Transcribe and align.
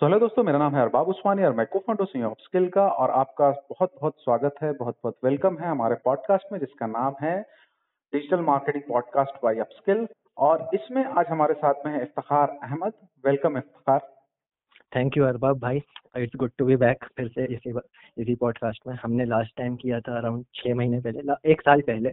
So 0.00 0.06
hello 0.06 0.18
दोस्तों 0.18 0.42
मेरा 0.44 0.58
नाम 0.58 0.74
है 0.76 0.82
अरबाब 0.82 1.08
उस्मानी 1.08 1.42
और 1.42 1.52
मैं 1.52 1.66
को 1.66 1.78
फाउंडर 1.78 2.20
हूँ 2.20 2.30
अपस्किल 2.30 2.68
का 2.68 2.88
और 2.88 3.10
आपका 3.10 3.50
बहुत 3.50 3.92
बहुत 4.00 4.14
स्वागत 4.18 4.54
है 4.62 4.72
बहुत 4.72 4.96
बहुत 5.02 5.16
वेलकम 5.24 5.58
है 5.58 5.68
हमारे 5.68 5.94
पॉडकास्ट 5.94 6.52
में 6.52 6.58
जिसका 6.60 6.86
नाम 6.86 7.14
है 7.22 7.40
digital 8.12 8.40
marketing 8.40 8.84
podcast 8.88 9.44
by 9.44 9.58
Upskill 9.58 10.08
और 10.36 10.70
इसमें 10.74 11.04
आज 11.04 11.26
हमारे 11.26 11.54
साथ 11.54 11.74
में 11.86 11.92
है 11.92 12.02
Iftar 12.02 12.58
Ahmed. 12.62 12.92
Welcome 13.26 13.58
Iftar. 13.58 13.98
Thank 14.96 15.16
you 15.16 15.24
Arbab 15.24 15.58
भाई। 15.58 15.82
It's 16.16 16.36
good 16.36 16.50
to 16.58 16.64
be 16.64 16.76
back 16.76 17.04
फिर 17.16 17.28
से 17.28 17.44
इसी 17.44 17.70
इसी 18.18 18.34
पॉडकास्ट 18.34 18.86
में। 18.86 18.94
हमने 18.94 19.24
लास्ट 19.24 19.56
टाइम 19.56 19.76
किया 19.76 20.00
था 20.00 20.18
अराउंड 20.18 20.44
छः 20.54 20.74
महीने 20.74 21.00
पहले 21.00 21.50
एक 21.52 21.60
साल 21.60 21.80
पहले 21.80 22.08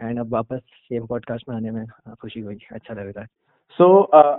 एंड 0.00 0.20
अब 0.20 0.32
वापस 0.32 0.58
सेम 0.58 1.06
पॉडकास्ट 1.06 1.48
में 1.48 1.56
आने 1.56 1.70
में 1.70 1.86
खुशी 2.20 2.40
हुई। 2.40 2.58
अच्छा 2.72 2.94
लग 2.94 3.06
रहा 3.06 3.20
है। 3.20 3.26
सो 3.70 4.10
so, 4.14 4.24
uh, 4.24 4.38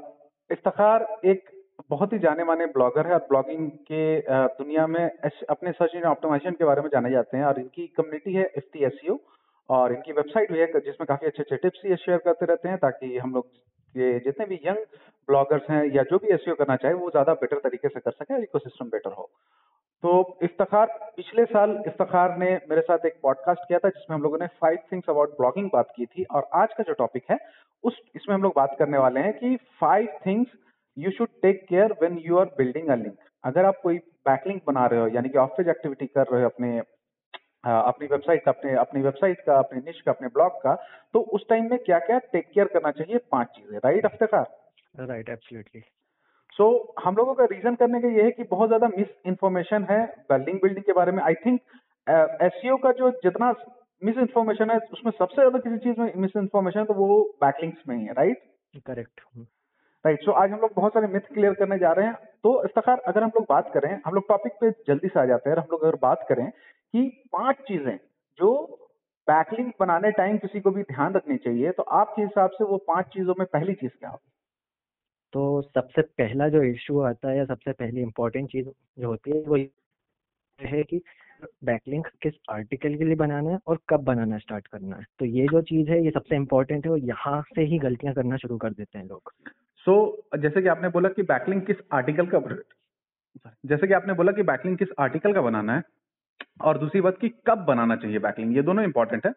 इफ्तार 0.51 1.21
एक 1.25 1.52
बहुत 1.89 2.13
ही 2.13 2.19
जाने 2.19 2.43
माने 2.43 2.65
ब्लॉगर 2.65 3.07
है 3.07 3.13
और 3.13 3.19
ब्लॉगिंग 3.19 3.71
के 3.71 4.19
दुनिया 4.29 4.87
में 4.87 5.11
अपने 5.49 5.71
सर्च 5.71 5.95
इंजन 5.95 6.07
ऑप्टिमाइजेशन 6.07 6.51
के 6.51 6.65
बारे 6.65 6.81
में 6.81 6.89
जाने 6.89 7.11
जाते 7.11 7.37
हैं 7.37 7.45
और 7.45 7.59
इनकी 7.59 7.87
कम्युनिटी 7.87 8.33
है 8.33 8.51
एफ़ 8.57 8.77
टी 8.77 9.19
और 9.69 9.93
इनकी 9.93 10.11
वेबसाइट 10.11 10.51
भी 10.51 10.59
है 10.59 10.65
जिसमें 10.65 11.05
काफ़ी 11.05 11.27
अच्छे 11.27 11.43
अच्छे 11.43 11.55
टिप्स 11.55 11.81
ये 11.85 11.95
शेयर 11.95 12.17
करते 12.17 12.45
रहते 12.45 12.69
हैं 12.69 12.77
ताकि 12.77 13.17
हम 13.17 13.33
लोग 13.33 13.47
ये 13.97 14.19
जितने 14.19 14.45
भी 14.45 14.55
यंग 14.55 14.77
ब्लॉगर्स 15.27 15.69
हैं 15.69 15.85
या 15.85 16.03
जो 16.03 16.17
भी 16.17 16.27
एस 16.27 16.45
करना 16.47 16.75
चाहे 16.75 16.93
वो 16.93 17.09
ज़्यादा 17.09 17.33
बेटर 17.33 17.57
तरीके 17.57 17.87
से 17.87 17.99
कर 17.99 18.11
सके 18.11 18.33
और 18.33 18.43
इको 18.43 18.85
बेटर 18.85 19.11
हो। 19.11 19.29
तो 20.01 20.39
इफ्तार, 20.43 21.13
पिछले 21.15 21.45
साल 21.45 21.83
इफ्तार 21.87 22.37
ने 22.37 22.59
मेरे 22.69 22.81
साथ 22.81 23.05
एक 23.05 23.13
पॉडकास्ट 23.23 23.67
किया 23.67 23.79
था 23.79 23.89
जिसमें 23.89 24.17
हम 24.17 24.23
लोगों 24.23 24.37
ने 24.37 24.47
फाइव 24.47 24.77
थिंग्स 24.91 25.09
अबाउट 25.09 25.29
ब्लॉगिंग 25.29 25.69
बात 25.73 25.93
की 25.95 26.05
थी 26.05 26.23
और 26.23 26.49
आज 26.53 26.73
का 26.77 26.83
जो 26.83 26.93
टॉपिक 26.93 27.23
है, 27.31 27.37
उस, 27.83 28.01
इसमें 28.15 28.35
हम 28.35 28.43
लोग 28.43 28.53
बात 28.55 28.75
करने 28.79 28.97
वाले 28.97 29.19
हैं 29.19 29.33
कि 29.33 29.55
five 29.55 30.07
things 30.25 30.49
you 30.97 31.11
should 31.11 31.29
take 31.41 31.65
care 31.69 31.93
when 32.01 32.17
you 32.25 32.37
are 32.37 32.45
building 32.57 32.89
a 32.89 32.95
link 32.95 33.15
अगर 33.43 33.65
आप 33.65 33.79
कोई 33.83 33.97
बैकलिंक 34.27 34.61
बना 34.67 34.85
रहे 34.85 34.99
हो 34.99 35.07
यानी 35.07 35.29
कि 35.29 35.37
ऑफ़ 35.37 35.51
पेज 35.57 35.69
एक्टिविटी 35.69 36.05
कर 36.07 36.27
रहे 36.31 36.41
हो 36.41 36.49
अपने 36.49 36.77
अपनी 37.65 38.07
वेबसाइट 38.07 38.43
का 38.45 38.51
अपने 38.51 38.75
अपनी 38.75 39.01
वेबसाइट 39.01 39.41
का 39.45 39.57
अपने 39.59 39.79
निश 39.79 40.01
का 40.01 40.11
अपने 40.11 40.27
ब्लॉग 40.27 40.61
का 40.63 40.75
तो 41.13 41.19
उस 41.35 41.45
टाइम 41.49 41.69
में 41.69 41.77
क्या 41.79 41.99
क्या 41.99 42.17
टेक 42.33 42.49
केयर 42.53 42.67
करना 42.67 42.91
चाहिए? 42.91 43.17
पाँच 43.31 43.47
चीज़ें 43.47 43.77
राइट 43.85 44.05
अफ्तार 44.05 45.05
राइट 45.07 45.29
एब्सोल्युटली 45.29 45.81
सो 46.53 46.65
हम 47.03 47.15
लोगों 47.15 47.33
का 47.33 47.45
रीजन 47.51 47.75
करने 47.75 48.01
का 48.01 48.07
ये 48.07 48.23
है 48.23 48.31
कि 48.31 48.43
बहुत 48.51 48.69
ज़्यादा 48.69 48.87
मिस 48.87 49.07
इन्फॉर्मेशन 49.27 49.85
है 49.89 50.01
लिंक 50.31 50.61
बिल्डिंग 50.61 50.83
के 50.85 50.93
बारे 50.93 51.11
में. 51.11 51.23
आई 51.23 51.33
थिंक 51.35 51.59
एस 52.43 52.61
का 52.83 52.91
जो 52.91 53.09
जितना 53.23 53.53
मिस 54.01 54.17
इन्फॉर्मेशन 54.17 54.71
है 54.71 54.77
उसमें 54.93 55.11
सबसे 55.11 55.35
ज़्यादा 55.35 55.59
किसी 55.59 55.77
चीज़ 55.83 55.99
में 56.01 56.11
मिस 56.21 56.35
इन्फॉर्मेशन 56.37 56.79
है 56.79 56.85
तो 56.85 56.93
वो 56.95 57.21
बैकलिंक्स 57.41 57.87
में 57.89 57.95
ही 57.97 58.05
है 58.05 58.13
राइट 58.13 58.43
करेक्ट 58.85 59.21
राइट 60.05 60.23
सो 60.23 60.31
आज 60.31 60.51
हम 60.51 60.59
लोग 60.59 60.71
बहुत 60.75 60.93
सारे 60.93 61.07
मिथ 61.07 61.27
क्लियर 61.33 61.53
करने 61.53 61.77
जा 61.79 61.91
रहे 61.91 62.05
हैं। 62.05 62.13
तो 62.43 62.63
इफ्तार, 62.65 62.99
अगर 62.99 63.23
हम 63.23 63.29
लोग 63.35 63.45
बात 63.49 63.69
करें, 63.73 63.91
हम 64.05 64.13
लोग 64.13 64.27
टॉपिक 64.29 64.53
पे 64.61 64.71
जल्दी 64.87 65.07
से 65.07 65.19
आ 65.19 65.25
जाते 65.25 65.49
हैं 65.49 65.57
हम 65.57 65.67
लोग 65.71 65.83
अगर 65.83 65.95
बात 66.01 66.25
करें 66.29 66.49
कि 66.49 67.03
पाँच 67.33 67.55
चीज़ें 67.67 67.97
जो 68.39 68.51
बैकलिंक 69.27 69.73
बनाने 69.79 70.11
टाइम 70.11 70.37
किसी 70.37 70.59
को 70.59 70.71
भी 70.71 70.83
ध्यान 70.83 71.13
रखनी 71.13 71.37
चाहिए 71.37 71.71
तो 71.71 71.83
आपके 71.99 72.21
हिसाब 72.21 72.49
से 72.49 72.63
वो 72.63 72.77
पाँच 72.87 73.05
चीज़ों 73.13 73.35
में 73.39 73.45
पहली 73.47 73.73
चीज़ 73.73 73.91
क्या 73.91 74.09
होगी? 74.09 74.29
तो 75.33 75.61
सबसे 75.61 76.01
पहला 76.01 76.49
जो 76.49 76.63
इश्यू 76.63 76.99
आता 77.03 77.29
है 77.29 77.37
या 77.37 77.45
सबसे 77.45 77.71
पहली 77.73 78.01
इम्पोर्टेंट 78.01 78.49
चीज़ 78.51 78.67
जो 78.99 79.07
होती 79.07 79.31
है, 79.31 79.41
वो 79.41 79.57
है 80.59 80.83
कि 80.83 81.01
बैकलिंक 81.63 82.07
किस 82.21 82.33
आर्टिकल 82.49 82.95
के 82.97 83.03
लिए 83.03 83.15
बनाना 83.15 83.51
है 83.51 83.59
और 83.67 83.79
कब 83.89 84.03
बनाना 84.03 84.37
स्टार्ट 84.37 84.67
करना 84.67 84.95
है। 84.95 85.05
तो 85.19 85.25
ये 85.25 85.47
जो 85.47 85.61
चीज़ 85.63 85.89
है, 85.89 86.03
ये 86.05 86.11
सबसे 86.11 86.35
इम्पोर्टेंट 86.35 86.85
है 86.85 86.91
और 86.91 86.99
यहाँ 87.05 87.41
से 87.55 87.61
ही 87.63 87.79
गलतियाँ 87.79 88.13
करना 88.13 88.37
शुरू 88.37 88.57
कर 88.57 88.73
देते 88.73 88.97
हैं 88.97 89.05
लोग। 89.05 89.33
सो 89.85 90.23
so, 90.33 90.41
जैसे 90.41 90.61
कि 90.61 90.67
आपने 90.67 90.89
बोला 90.89 91.09
कि 91.09 91.23
बैकलिंग 91.23 91.61
किस 91.61 91.75
आर्टिकल 91.93 92.27
का 92.35 92.57
जैसे 93.65 93.87
कि 93.87 93.93
आपने 93.93 94.13
बोला 94.13 94.31
कि 94.31 94.43
बैकलिंग 94.43 94.77
किस 94.77 94.87
आर्टिकल 94.99 95.33
का 95.33 95.41
बनाना 95.41 95.75
है 95.75 95.83
और 96.61 96.77
दूसरी 96.77 97.01
बात 97.01 97.17
कि 97.17 97.29
कब 97.29 97.57
बनाना 97.57 97.95
चाहिए 97.95 98.19
बैकलिंग 98.19 98.55
ये 98.55 98.61
दोनों 98.61 98.83
इंपॉर्टेंट 98.83 99.25
है। 99.27 99.33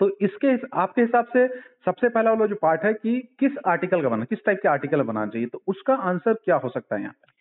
तो 0.00 0.18
इसके 0.20 0.66
आपके 0.72 1.02
हिसाब 1.02 1.24
से 1.24 1.48
सबसे 1.84 2.08
पहला 2.08 2.30
वाला 2.30 2.46
जो 2.46 2.54
पार्ट 2.54 2.82
है 2.82 2.94
कि 2.94 3.28
किस 3.40 3.52
आर्टिकल 3.66 4.02
का 4.02 4.08
बनाना 4.08 4.24
किस 4.24 4.44
टाइप 4.46 4.58
के 4.62 4.68
आर्टिकल 4.68 5.02
बनाना 5.02 5.26
चाहिए 5.26 5.46
तो 5.46 5.62
उसका 5.66 5.94
आंसर 5.94 6.34
क्या 6.34 6.56
हो 6.56 6.68
सकता 6.68 6.96
है 6.96 7.02
यहाँ 7.02 7.12
पे? 7.12 7.32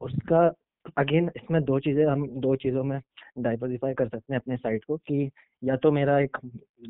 उसका 0.00 0.48
अगेन 0.98 1.30
इसमें 1.36 1.62
दो 1.64 1.78
चीज़ें 1.80 2.04
हम 2.06 2.26
दो 2.40 2.54
चीज़ों 2.56 2.82
में 2.84 3.00
डाइवर्सिफाई 3.38 3.94
कर 3.94 4.08
सकते 4.08 4.32
हैं 4.32 4.40
अपने 4.40 4.56
साइट 4.56 4.84
को 4.84 4.96
कि 4.98 5.30
या 5.62 5.76
तो 5.76 5.92
मेरा 5.92 6.18
एक 6.18 6.36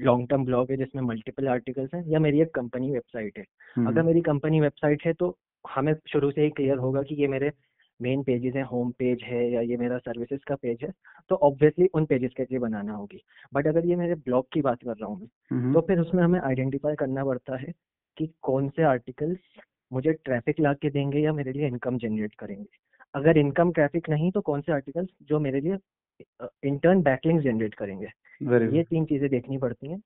लॉन्ग 0.00 0.28
टर्म 0.28 0.44
ब्लॉग 0.44 0.70
है 0.70 0.76
जिसमें 0.76 1.02
मल्टीपल 1.02 1.48
आर्टिकल्स 1.48 1.94
हैं 1.94 2.04
या 2.06 2.18
मेरी 2.18 2.40
एक 2.40 2.54
कंपनी 2.54 2.90
वेबसाइट 2.90 3.38
है 3.38 3.44
हम्म। 3.76 3.88
अगर 3.88 4.02
मेरी 4.02 4.20
कंपनी 4.20 4.60
वेबसाइट 4.60 5.06
है 5.06 5.12
तो 5.12 5.36
हमें 5.64 5.94
शुरू 6.08 6.30
से 6.30 6.42
ही 6.42 6.50
क्लियर 6.50 6.78
होगा 6.78 7.02
कि 7.02 7.14
ये 7.14 7.28
मेरे 7.28 7.50
मेन 8.00 8.22
पेजेस 8.22 8.54
हैं 8.54 8.62
होम 8.64 8.90
पेज 8.90 9.22
है 9.22 9.48
या 9.50 9.60
ये 9.60 9.76
मेरा 9.76 9.98
सर्विसेज़ 9.98 10.40
का 10.48 10.54
पेज 10.54 10.78
है 10.82 10.90
तो 11.30 11.36
ऑब्वियसली 11.42 11.86
उन 11.94 12.04
पेजेस 12.04 12.32
के 12.36 12.42
लिए 12.42 12.58
बनाना 12.58 12.92
होगी 12.92 13.22
बट 13.54 13.66
अगर 13.66 13.86
ये 13.86 13.96
मेरे 13.96 14.14
ब्लॉग 14.20 14.46
की 14.52 14.62
बात 14.62 14.82
कर 14.82 14.96
रहा 14.96 15.08
हूँ 15.08 15.20
मैं 15.20 15.28
हम्म। 15.50 15.72
तो 15.74 15.80
फिर 15.80 15.98
उसमें 15.98 16.22
हमें 16.22 16.40
आइडेंटिफाई 16.40 16.94
करना 16.94 17.24
पड़ता 17.24 17.56
है 17.56 17.72
कि 18.16 18.26
कौन 18.42 18.68
से 18.68 18.82
आर्टिकल्स 18.84 19.38
मुझे 19.90 20.12
ट्रैफ़िक 20.14 20.60
ला 20.60 20.72
के 20.72 20.90
देंगे 20.90 21.18
या 21.18 21.32
मेरे 21.32 21.52
लिए 21.52 21.66
इनकम 21.66 21.98
जनरेट 21.98 22.34
करेंगे 22.34 22.80
अगर 23.14 23.38
इनकम 23.38 23.72
ट्रैफ़िक 23.72 24.08
नहीं 24.10 24.30
तो 24.30 24.40
कौन 24.40 24.60
से 24.60 24.72
आर्टिकल्स 24.72 25.08
जो 25.22 25.40
मेरे 25.40 25.60
लिए 25.60 25.78
इंटर्न 26.64 27.02
बैकलिंग 27.02 27.40
जनरेट 27.40 27.74
करेंगे? 27.74 28.06
ये 28.76 28.82
तीन 28.82 29.04
चीज़ें 29.04 29.28
देखनी 29.30 29.58
पड़ती 29.58 29.90
हैं। 29.90 30.02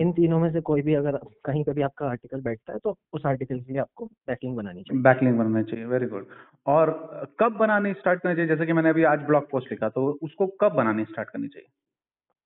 इन 0.00 0.12
तीनों 0.12 0.38
में 0.40 0.50
से 0.52 0.60
कोई 0.60 0.82
भी 0.82 0.94
अगर 0.94 1.18
कहीं 1.44 1.62
पे 1.64 1.72
भी 1.72 1.82
आपका 1.82 2.06
आर्टिकल 2.08 2.40
बैठता 2.42 2.72
है 2.72 2.78
तो 2.78 2.96
उस 3.12 3.26
आर्टिकल 3.26 3.60
के 3.60 3.72
लिए 3.72 3.80
आपको 3.80 4.06
बैकलिंग 4.06 4.56
बनानी 4.56 4.82
चाहिए। 4.82 5.02
बैकलिंग 5.02 5.38
बनानी 5.38 5.64
चाहिए। 5.64 5.86
वेरी 5.86 6.06
गुड 6.06 6.26
और 6.66 6.90
कब 7.40 7.56
बनानी 7.56 7.92
स्टार्ट 7.94 8.20
करनी 8.20 8.34
चाहिए? 8.34 8.48
जैसे 8.48 8.66
कि 8.66 8.72
मैंने 8.72 8.88
अभी 8.88 9.04
आज 9.04 9.22
ब्लॉग 9.26 9.50
पोस्ट 9.50 9.70
लिखा 9.72 9.88
तो 9.88 10.06
उसको 10.22 10.46
कब 10.60 10.72
बनानी 10.74 11.04
स्टार्ट 11.04 11.30
करनी 11.30 11.48
चाहिए? 11.48 11.68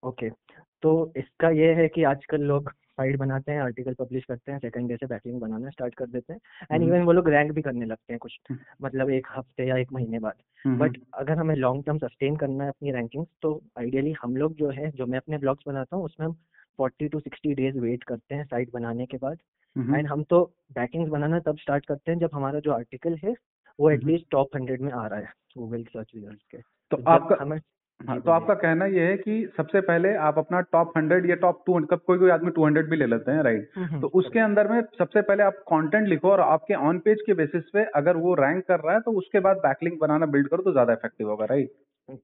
Okay 0.03 0.27
okay. 0.27 0.61
तो 0.83 1.13
इसका 1.17 1.49
ये 1.51 1.73
है 1.73 1.87
कि 1.87 2.03
आजकल 2.03 2.41
लोग 2.43 2.71
साइट 2.97 3.17
बनाते 3.17 3.51
हैं 3.51 3.61
आर्टिकल 3.61 3.93
पब्लिश 3.93 4.25
करते 4.25 4.51
हैं 4.51 4.59
सेकंड 4.59 4.89
डे 4.89 4.95
से 4.95 5.05
बैकलिंग 5.05 5.39
बनाना 5.41 5.69
स्टार्ट 5.69 5.95
कर 5.95 6.05
देते 6.07 6.33
हैं। 6.33 6.39
And 6.71 6.83
even 6.83 6.95
hmm. 6.95 7.05
वो 7.05 7.11
लोग 7.11 7.29
रैंक 7.29 7.51
भी 7.51 7.61
करने 7.61 7.85
लगते 7.85 8.13
हैं 8.13 8.19
कुछ 8.19 8.39
हम्म। 8.49 8.85
मतलब 8.85 9.09
एक 9.09 9.27
हफ़्ते 9.31 9.67
या 9.67 9.77
एक 9.77 9.93
महीने 9.93 10.19
बाद। 10.19 10.33
बट 10.67 10.97
हम्म, 10.97 11.05
अगर 11.13 11.37
हमें 11.37 11.55
लॉन्ग 11.55 11.85
टर्म 11.85 11.97
सस्टेन 11.97 12.35
करना 12.35 12.63
है 12.63 12.69
अपनी 12.69 12.91
रैंकिंग 12.91 13.25
तो 13.41 13.61
आइडियली 13.79 14.13
हम 14.21 14.35
लोग 14.37 14.55
जो 14.55 14.69
है 14.69 14.91
जो 14.91 15.05
मैं 15.05 15.17
अपने 15.17 15.37
ब्लॉग्स 15.37 15.63
बनाता 15.67 15.95
हूँ 15.95 16.05
उसमें 16.05 16.27
हम 16.27 16.33
forty 16.79 17.07
to 17.07 17.19
sixty 17.19 17.53
days 17.53 17.79
wait 17.79 18.03
करते 18.03 18.35
हैं 18.35 18.45
साइट 18.45 18.71
बनाने 18.73 19.05
के 19.05 19.17
बाद। 19.17 19.37
एंड 19.75 20.07
हम 20.07 20.23
तो 20.23 20.43
बैकिंग 20.73 21.07
बनाना 21.07 21.39
तब 21.39 21.57
स्टार्ट 21.57 21.85
करते 21.85 22.11
हैं 22.11 22.19
जब 22.19 22.29
हमारा 22.33 22.59
जो 22.59 22.71
आर्टिकल 22.71 23.17
है 23.23 23.35
वो 23.79 23.89
एटलीस्ट 23.89 24.25
टॉप 24.31 24.55
हंड्रेड 24.55 24.81
में 24.81 24.91
आ 24.91 25.05
रहा 25.07 25.19
है 25.19 25.33
गूगल 25.57 25.83
सर्च 25.83 26.11
रिज़ल्ट 26.15 26.41
के। 26.51 26.57
तो 26.91 27.03
आपका 27.07 27.37
हमें 27.41 27.59
हाँ 28.07 28.19
तो 28.21 28.31
आपका 28.31 28.53
कहना 28.53 28.85
ये 28.85 29.05
है 29.07 29.17
कि 29.17 29.51
सबसे 29.57 29.81
पहले 29.81 30.13
आप 30.15 30.37
अपना 30.37 30.61
टॉप 30.61 30.91
हंड्रेड 30.97 31.29
या 31.29 31.35
टॉप 31.35 31.63
टू 31.65 31.79
कब 31.85 31.99
कोई 32.07 32.17
कोई 32.17 32.29
आदमी 32.29 32.51
टू 32.51 32.65
हंड्रेड 32.65 32.89
भी 32.89 32.95
ले 32.95 33.05
लेते 33.05 33.31
हैं 33.31 33.43
राइट 33.43 33.69
हम्म, 33.75 33.87
हम्म, 33.87 34.01
तो 34.01 34.07
उसके 34.07 34.39
अंदर 34.39 34.67
में 34.67 34.81
सबसे 34.97 35.21
पहले 35.21 35.43
आप 35.43 35.63
कंटेंट 35.67 36.07
लिखो 36.07 36.29
और 36.29 36.39
आपके 36.39 36.73
ऑन 36.73 36.99
पेज 36.99 37.21
के 37.25 37.33
बेसिस 37.33 37.63
पे 37.73 37.83
अगर 37.95 38.17
वो 38.17 38.33
रैंक 38.33 38.63
कर 38.67 38.79
रहा 38.79 38.93
है 38.93 39.01
तो 39.01 39.11
उसके 39.11 39.39
बाद 39.39 39.57
बैकलिंक 39.57 39.99
बनाना 39.99 40.25
बिल्ड 40.25 40.47
करो 40.47 40.63
तो 40.63 40.71
ज़्यादा 40.71 40.93
इफ़ेक्टिव 40.93 41.29
होगा 41.29 41.45
राइट 41.45 41.71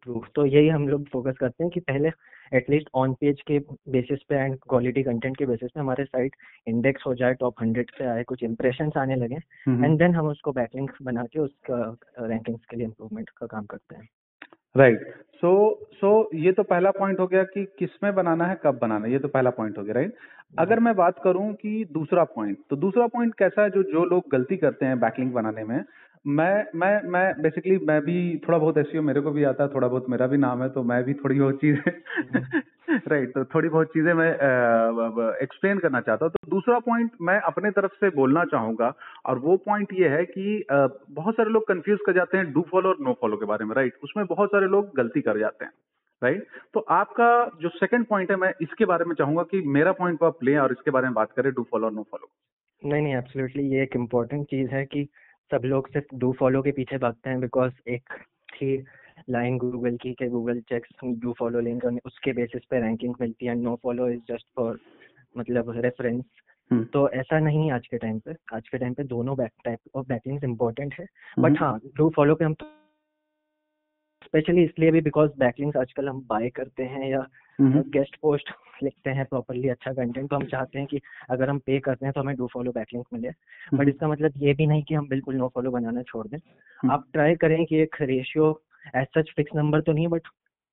ट्रू 0.03 0.23
तो 0.35 0.45
यही 0.45 0.67
हम 0.67 0.87
लोग 0.87 1.07
फोकस 1.09 1.35
करते 1.39 1.63
हैं 1.63 1.71
कि 1.71 1.79
पहले 1.79 2.09
एटलीस्ट 2.53 2.87
ऑन 2.95 3.13
पेज 3.13 3.41
के 3.41 3.59
बेसिस 3.91 4.19
पे 4.29 4.35
एंड 4.35 4.57
क्वालिटी 4.69 5.03
कंटेंट 5.03 5.37
के 5.37 5.45
बेसिस 5.45 5.71
पे 5.71 5.79
हमारे 5.79 6.05
साइट 6.05 6.35
इंडेक्स 6.67 7.03
हो 7.07 7.15
जाए 7.15 7.33
टॉप 7.33 7.61
हंड्रेड 7.61 7.91
पे 7.99 8.05
आए 8.05 8.23
कुछ 8.23 8.43
इंप्रेशन 8.43 8.91
आने 8.97 9.15
लगे 9.15 9.35
एंड 9.67 9.97
देन 9.99 10.15
हम 10.15 10.27
उसको 10.27 10.51
बैकलिंक 10.51 10.91
बना 11.01 11.23
के 11.23 11.39
उसका 11.39 11.97
रैंकिंग्स 12.19 12.65
के 12.65 12.77
लिए 12.77 12.85
इम्प्रूवमेंट 12.85 13.29
का 13.29 13.47
काम 13.47 13.65
करते 13.65 13.95
हैं। 13.95 14.09
राइट 14.77 15.13
सो 15.33 15.79
सो 15.93 16.29
ये 16.33 16.51
तो 16.51 16.63
पहला 16.63 16.91
पॉइंट 16.91 17.19
हो 17.19 17.27
गया 17.27 17.43
कि 17.43 17.65
किसमें 17.79 18.15
बनाना 18.15 18.45
है 18.45 18.59
कब 18.63 18.79
बनाना 18.81 19.05
है 19.05 19.11
ये 19.11 19.19
तो 19.19 19.27
पहला 19.27 19.49
पॉइंट 19.49 19.77
हो 19.77 19.83
गया 19.83 19.93
राइट 19.93 20.13
अगर 20.59 20.79
मैं 20.79 20.95
बात 20.95 21.15
करूँ 21.23 21.53
कि 21.53 21.85
दूसरा 21.93 22.23
पॉइंट 22.23 22.57
तो 22.69 22.75
दूसरा 22.75 23.07
पॉइंट 23.07 23.35
कैसा 23.35 23.63
है 23.63 23.69
जो 23.69 23.83
जो 23.83 24.05
लोग 24.05 24.23
गलती 24.31 24.57
करते 24.57 24.85
हैं 24.85 24.99
बैकलिंग 24.99 25.31
बनाने 25.31 25.63
में? 25.63 25.83
मैं 26.27 26.65
मैं 26.75 27.01
मैं 27.09 27.41
बेसिकली 27.41 27.77
मैं 27.77 28.01
भी 28.01 28.37
थोड़ा 28.37 28.57
बहुत 28.57 28.77
ऐसी 28.77 28.99
मेरे 28.99 29.21
को 29.21 29.31
भी 29.31 29.43
आता 29.43 29.63
है 29.63 29.69
थोड़ा 29.69 29.87
बहुत 29.87 30.05
मेरा 30.09 30.27
भी 30.27 30.37
नाम 30.37 30.63
है 30.63 30.69
तो 30.69 30.83
मैं 30.83 31.03
भी 31.03 31.13
थोड़ी 31.13 31.39
बहुत 31.39 31.55
चीज़ें 31.55 31.91
राइट 33.07 33.33
तो 33.33 33.43
थोड़ी 33.45 33.69
बहुत 33.69 33.87
चीज़ें 33.87 34.13
मैं 34.13 34.29
एक्सप्लेन 35.41 35.79
करना 35.79 35.99
चाहता 36.01 36.25
हूँ। 36.25 36.31
तो 36.31 36.49
दूसरा 36.51 36.77
पॉइंट 36.79 37.11
मैं 37.21 37.39
अपने 37.41 37.71
तरफ़ 37.71 37.91
से 37.93 38.09
बोलना 38.09 38.43
चाहूँगा 38.45 38.93
और 39.25 39.39
वो 39.39 39.55
पॉइंट 39.57 39.93
ये 39.93 40.09
है 40.09 40.23
कि 40.25 40.61
आ, 40.71 40.87
बहुत 41.11 41.35
सारे 41.35 41.49
लोग 41.49 41.67
कंफ्यूज 41.67 41.99
कर 42.05 42.13
जाते 42.13 42.37
हैं 42.37 42.51
डू 42.53 42.61
फॉलो 42.71 42.89
और 42.89 42.97
नो 43.01 43.13
फॉलो 43.21 43.37
के 43.37 43.45
बारे 43.45 43.65
में 43.65 43.75
राइट 43.75 43.97
उसमें 44.03 44.25
बहुत 44.25 44.49
सारे 44.49 44.67
लोग 44.67 44.95
गलती 44.97 45.21
कर 45.21 45.39
जाते 45.39 45.65
हैं 45.65 45.71
राइट 46.21 46.47
तो 46.73 46.79
आपका 46.79 47.29
जो 47.61 47.69
सेकंड 47.69 48.05
पॉइंट 48.05 48.31
है 48.31 48.37
मैं 48.37 48.53
इसके 48.61 48.85
बारे 48.85 49.05
में 49.05 49.15
चाहूँगा 49.15 49.43
कि 49.43 49.61
मेरा 49.69 49.91
पॉइंट 49.91 50.23
आप 50.23 50.43
लें 50.43 50.57
और 50.57 50.71
इसके 50.71 50.91
बारे 50.91 51.07
में 51.07 51.13
बात 51.13 51.31
करें 51.31 51.51
डू 51.53 51.65
फॉलो 51.71 51.85
और 51.85 51.93
नो 51.93 52.05
फॉलो 52.11 52.29
नहीं 52.81 53.01
नहीं 53.01 53.15
एब्सोल्युटली 53.15 53.63
ये 53.63 53.83
एक 53.83 53.95
इम्पोर्टेंट 53.95 54.45
चीज़ 54.45 54.69
है 54.69 54.85
कि 54.85 55.07
सब 55.51 55.61
लोग 55.65 55.87
सिर्फ़ 55.87 56.15
डू 56.15 56.31
फॉलो 56.39 56.61
के 56.61 56.71
पीछे 56.71 56.97
भागते 56.97 57.29
हैं 57.29 57.39
बिकॉज़ 57.39 57.73
एक 57.89 58.13
थी 58.49 58.77
लाइन 59.27 59.57
गूगल 59.57 59.97
की 59.97 60.13
के 60.13 60.27
Google 60.29 60.59
checks 60.61 60.89
do 61.03 61.33
follow 61.39 61.59
link 61.59 61.85
उसके 62.05 62.33
बेसिस 62.33 62.65
पे 62.65 62.79
रैंकिंग 62.79 63.15
मिलती 63.21 63.45
है 63.45 63.55
no 63.55 63.75
follow 63.83 64.09
is 64.09 64.19
just 64.29 64.45
for 64.55 64.79
मतलब 65.35 65.71
रेफरेंस 65.77 66.23
हम्म। 66.71 66.83
तो 66.83 67.09
ऐसा 67.09 67.39
नहीं 67.39 67.67
है 67.67 67.73
आज 67.73 67.87
के 67.87 67.97
टाइम 67.97 68.19
पे 68.19 68.33
आज 68.53 68.69
के 68.69 68.77
टाइम 68.77 68.93
पे 68.93 69.03
दोनों 69.03 69.35
back 69.37 69.51
type 69.65 69.79
of 69.95 70.07
backlinks 70.07 70.43
important 70.43 70.93
है 70.93 71.05
हम्म। 71.05 71.43
बट 71.43 71.59
हाँ 71.59 71.79
डू 71.97 72.09
फॉलो 72.15 72.35
पे 72.35 72.45
हम 72.45 72.55
स्पेशली 74.21 74.63
इसलिए 74.63 74.91
भी 74.91 75.01
बिकॉज़ 75.01 75.31
बैकलिंग्स 75.39 75.77
आजकल 75.77 76.09
हम 76.09 76.21
बाय 76.29 76.49
करते 76.49 76.83
हैं 76.85 77.09
या 77.09 77.25
हम्म। 77.59 77.81
गेस्ट 77.89 78.15
पोस्ट 78.21 78.51
लिखते 78.83 79.09
हैं 79.09 79.25
प्रॉपरली 79.25 79.69
अच्छा 79.69 79.91
कंटेंट 79.93 80.29
तो 80.29 80.35
हम 80.35 80.45
चाहते 80.45 80.79
हैं 80.79 80.87
कि 80.87 80.99
अगर 81.29 81.49
हम 81.49 81.59
पे 81.59 81.79
करते 81.79 82.05
हैं 82.05 82.13
तो 82.13 82.21
हमें 82.21 82.35
डू 82.35 82.47
फॉलो 82.47 82.71
बैकलिंक 82.71 83.05
मिले 83.13 83.27
हम्म। 83.27 83.77
बट 83.77 83.89
इसका 83.89 84.07
मतलब 84.07 84.33
ये 84.37 84.53
भी 84.53 84.67
नहीं 84.67 84.83
कि 84.83 84.95
हम 84.95 85.07
बिल्कुल 85.07 85.35
नो 85.35 85.47
फॉलो 85.47 85.71
बनाना 85.71 86.01
छोड़ 86.03 86.27
दें 86.27 86.37
हम्म। 86.37 86.91
आप 86.91 87.07
ट्राई 87.13 87.35
करें 87.35 87.65
कि 87.65 87.79
एक 87.81 87.95
ratio 88.01 88.51
as 88.95 89.07
such 89.17 89.33
fix 89.35 89.51
number 89.55 89.81
तो 89.81 89.91
नहीं 89.91 90.05
है 90.05 90.09
बट 90.09 90.21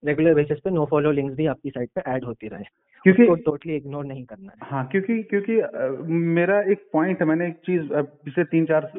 रेगुलर 0.04 0.34
बेसिस 0.34 0.58
पे 0.58 0.70
नो 0.70 0.84
फॉलो 0.84 1.10
लिंक्स 1.10 1.36
भी 1.36 1.46
आपकी 1.46 1.70
साइट 1.70 1.90
पे 1.94 2.10
ऐड 2.10 2.24
होती 2.24 2.48
रहे। 2.48 2.64
क्योंकि 3.02 3.42
टोटली 3.42 3.76
इग्नोर 3.76 4.04
नहीं 4.04 4.24
करना 4.24 4.52
है। 4.52 4.70
हाँ 4.70 4.86
क्योंकि 4.86 5.22
क्योंकि 5.22 5.60
आ, 5.60 5.68
मेरा 6.08 6.60
एक 6.60 6.88
पॉइंट 6.92 7.20
है 7.20 7.26
मैंने 7.26 7.48
एक 7.48 7.54
चीज़ 7.54 7.82
पिछले 7.92 8.44
तीन 8.44 8.64
चार 8.64 8.92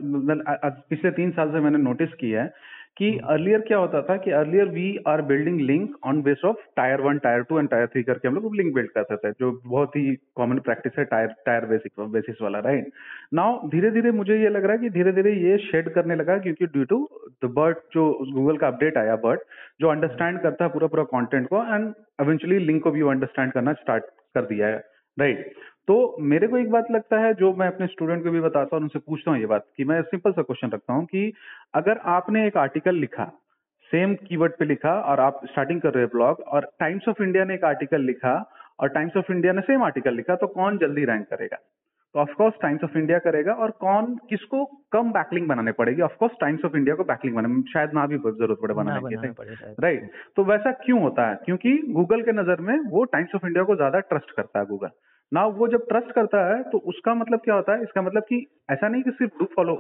पिछले 0.90 1.12
तीन 1.12 1.32
साल 1.32 1.52
से 1.52 1.60
मैंने 1.60 1.78
नोटिस 1.78 2.14
किया 2.14 2.44
है 2.44 2.54
कि 2.98 3.08
अर्लियर 3.30 3.62
क्या 3.62 3.78
होता 3.78 4.02
था 4.02 4.16
कि 4.18 4.32
earlier 4.32 4.68
we 4.68 4.86
are 5.08 5.22
building 5.22 5.60
link 5.62 5.96
on 6.06 6.22
base 6.22 6.42
of 6.46 6.58
tier 6.76 7.02
one 7.02 7.18
tier 7.18 7.42
two 7.50 7.60
and 7.60 7.70
tier 7.70 7.88
three 7.88 8.04
करके 8.04 8.28
हम 8.28 8.36
लोग 8.36 8.56
लिंक 8.56 8.74
बिल्ड 8.76 8.90
करते 8.90 9.16
थे 9.16 9.32
जो 9.32 9.52
बहुत 9.66 9.96
ही 9.96 10.16
कॉमन 10.36 10.60
प्रैक्टिस 10.60 11.00
है 11.00 11.06
टायर 11.06 11.34
टायर 11.46 11.66
बेसिक 11.66 12.00
बेसिस 12.12 12.42
वाला 12.42 12.60
राइट 12.60 12.92
नाउ 13.34 13.68
धीरे 13.70 13.92
धीरे 13.92 14.12
मुझे 14.12 14.42
ये 14.42 14.50
लग 14.50 14.64
रहा 14.64 14.72
है 14.72 14.80
कि 14.80 14.90
धीरे 14.90 15.12
धीरे 15.12 15.34
ये 15.34 15.58
शेड 15.68 15.94
करने 15.94 16.16
लगा 16.16 16.38
क्योंकि 16.38 16.66
ड्यू 16.68 16.84
टू 16.86 17.04
द 17.46 17.52
बर्ड 17.56 17.78
जो 17.94 18.08
गूगल 18.34 18.58
का 18.58 18.68
अपडेट 18.68 18.98
आया 18.98 19.16
बर्ड 19.26 19.40
जो 19.82 19.92
अंडरस्टैंड 19.92 20.42
करता 20.42 20.66
है 20.66 20.72
पूरा 20.72 20.88
पूरा 20.88 21.04
कॉन्टेंट 21.12 21.48
को 21.48 21.64
एंड 21.76 21.94
एवेंचुअली 22.22 22.60
लिंक 22.66 22.84
को 22.84 22.92
भी 22.92 23.02
अंडरस्टैंड 23.10 23.52
करना 23.52 23.74
स्टार्ट 23.74 24.04
कर 24.36 24.46
दिया 24.46 24.68
है। 24.68 24.84
राइट 25.18 25.54
तो 25.88 25.96
मेरे 26.22 26.48
को 26.48 26.58
एक 26.58 26.70
बात 26.72 26.88
लगता 26.92 27.18
है, 27.20 27.34
जो 27.34 27.54
मैं 27.56 27.68
अपने 27.68 27.88
स्टूडेंट 27.88 28.24
को 28.24 28.32
भी 28.32 28.40
बताता 28.42 28.76
हूँ 28.76 28.84
उनसे 28.84 29.00
पूछता 29.00 29.32
हूँ 29.32 29.40
ये 29.40 29.46
बात 29.46 29.66
कि 29.78 29.84
मैं 29.84 30.02
सिंपल 30.02 30.32
सा 30.32 30.42
क्वेश्चन 30.42 30.70
रखता 30.70 30.94
हूँ 30.94 31.06
कि 31.06 31.32
अगर 31.76 31.98
आपने 32.10 32.46
एक 32.48 32.58
आर्टिकल 32.58 32.96
लिखा 32.96 33.26
सेम 33.92 34.16
कीवर्ड 34.26 34.54
पे 34.60 34.66
लिखा 34.66 34.94
और 35.02 35.20
आप 35.20 35.42
स्टार्टिंग 35.46 35.82
कर 35.82 35.94
रहे 35.94 36.04
हैं 36.04 36.10
ब्लॉग 36.14 36.40
और 36.48 36.70
टाइम्स 36.80 37.08
ऑफ़ 37.10 37.22
इंडिया 37.24 37.44
ने 37.46 37.54
एक 37.54 37.64
आर्टिकल 37.66 38.02
लिखा 38.02 38.34
और 38.80 38.90
टाइम्स 38.90 39.18
ऑफ़ 39.18 39.32
इंडिया 39.32 39.54
ने 39.54 39.62
सेम 39.62 39.84
आर्टिकल 39.84 40.16
लिखा 40.16 40.36
तो 40.36 40.48
कौन 40.48 40.78
जल्दी 40.78 41.06
रैंक 41.06 41.28
करेगा? 41.28 41.58
तो 42.16 42.20
ऑफकोर्स 42.22 42.54
टाइम्स 42.62 42.84
ऑफ़ 42.84 42.98
इंडिया 42.98 43.18
करेगा 43.20 43.54
और 43.54 43.72
कौन 43.80 44.14
किसको 44.30 44.64
कम 44.92 45.12
बैकलिंग 45.12 45.48
बनाने 45.48 45.72
पड़ेगी? 45.72 46.02
Of course 46.02 46.34
Times 46.42 46.66
of 46.66 46.76
India 46.78 46.96
को 46.96 47.04
बैकलिंग 47.04 47.36
बनाने 47.36 47.62
शायद 47.72 47.94
ना 47.94 48.06
भी 48.08 48.18
ज़रूरत 48.18 48.58
पड़े 48.62 48.74
बनाने 48.74 49.16
की 49.16 49.16
राइट 49.82 50.12
तो 50.36 50.44
वैसा 50.44 50.72
क्यों 50.86 51.02
होता 51.02 51.28
है? 51.30 51.36
क्योंकि 51.46 51.78
गूगल 51.90 52.22
के 52.22 52.32
नज़र 52.32 52.62
में 52.62 52.78
वो 52.92 53.04
टाइम्स 53.16 53.36
ऑफ़ 53.36 53.46
इंडिया 53.48 53.64
को 53.64 53.76
ज़्यादा 53.76 54.00
ट्रस्ट 54.12 54.32
करता 54.38 54.60
है 54.60 54.66
गूगल 54.66 54.90
ना 55.32 55.46
वो 55.58 55.68
जब 55.68 55.86
ट्रस्ट 55.88 56.12
करता 56.12 56.46
है 56.46 56.62
तो 56.64 56.78
उसका 56.90 57.14
मतलब 57.16 57.40
क्या 57.40 57.56
होता 57.56 57.74
है? 57.74 57.84
इसका 57.84 58.02
मतलब 58.02 58.24
कि 58.24 58.46
ऐसा 58.72 58.88
नहीं 58.88 59.04
कि 59.04 59.12
सिर्फ़ 59.12 59.38
डू 59.40 59.46
फॉलो 59.56 59.76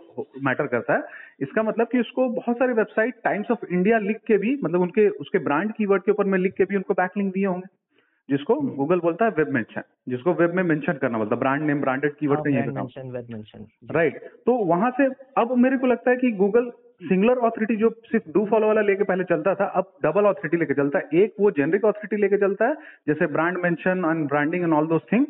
मैटर 0.46 0.68
करता 0.68 0.94
है। 0.94 1.04
इसका 1.42 1.64
मतलब 1.64 1.88
कि 1.88 2.00
उसको 2.00 2.28
बहुत 2.32 2.58
सारी 2.58 2.74
वेबसाइट 2.74 3.22
टाइम्स 3.24 3.52
ऑफ़ 3.52 3.66
इंडिया 3.72 4.00
लिख 4.02 4.18
के 4.28 4.38
भी 4.38 4.56
मतलब 4.64 4.82
उनके 4.82 5.08
उसके 5.22 5.40
ब्रांड 5.40 5.72
कीवर्ड 5.74 6.04
के 6.04 6.12
ऊपर 6.12 6.26
में 6.26 6.38
लिख 6.40 6.54
के 6.54 6.66
भी 6.66 6.76
उनको 6.76 6.94
बैकलिंग 6.94 7.32
दिए 7.32 7.46
होंगे। 7.46 7.68
जिसको 8.30 8.56
हम्म। 8.56 8.76
गूगल 8.76 9.00
बोलता 9.00 9.26
है 9.26 9.32
वेब 9.32 9.50
मेंशन 9.54 9.82
जिसको 10.10 10.34
वेब 10.34 10.54
में 10.56 10.64
मेंशन 10.64 10.94
करना 11.02 11.18
बोलता 11.18 11.36
है। 11.36 11.40
ब्रांड 11.40 11.64
नेम 11.64 11.82
ब्रांडेड 11.82 12.16
कीवर्ड 12.16 12.40
का 12.40 12.50
ये 12.52 12.66
मेंशन 12.70 13.12
वेब 13.12 13.28
मेंशन 13.32 13.66
राइट 13.92 14.18
तो 14.46 14.56
वहाँ 14.66 14.92
से 14.92 15.06
अब 15.38 15.56
मेरे 15.58 15.78
को 15.78 15.88
लगता 15.88 16.12
है 16.12 16.18
कि 16.18 16.32
गूगल 16.38 16.72
सिंगुलर 17.04 17.38
ऑथोरिटी 17.46 17.76
जो 17.76 17.90
सिर्फ़ 18.06 18.30
डू 18.34 18.46
फॉलो 18.46 18.68
वाला 18.68 18.82
लेके 18.82 19.04
पहले 19.04 19.24
चलता 19.26 19.54
था 19.56 19.66
अब 19.80 19.92
डबल 20.04 20.26
ऑथोरिटी 20.26 20.58
लेके 20.58 20.74
चलता 20.74 21.00
है। 21.00 21.24
एक 21.24 21.34
वो 21.40 21.52
जेनरिक 21.54 21.86
ऑथोरिटी 21.86 22.22
लेके 22.22 22.38
चलता 22.38 22.68
है 22.68 22.76
जैसे 23.08 23.28
brand 23.34 23.58
mention 23.64 24.06
and 24.06 24.28
branding 24.28 24.64
and 24.64 24.74
all 24.74 24.88
those 24.88 25.02
thing 25.12 25.26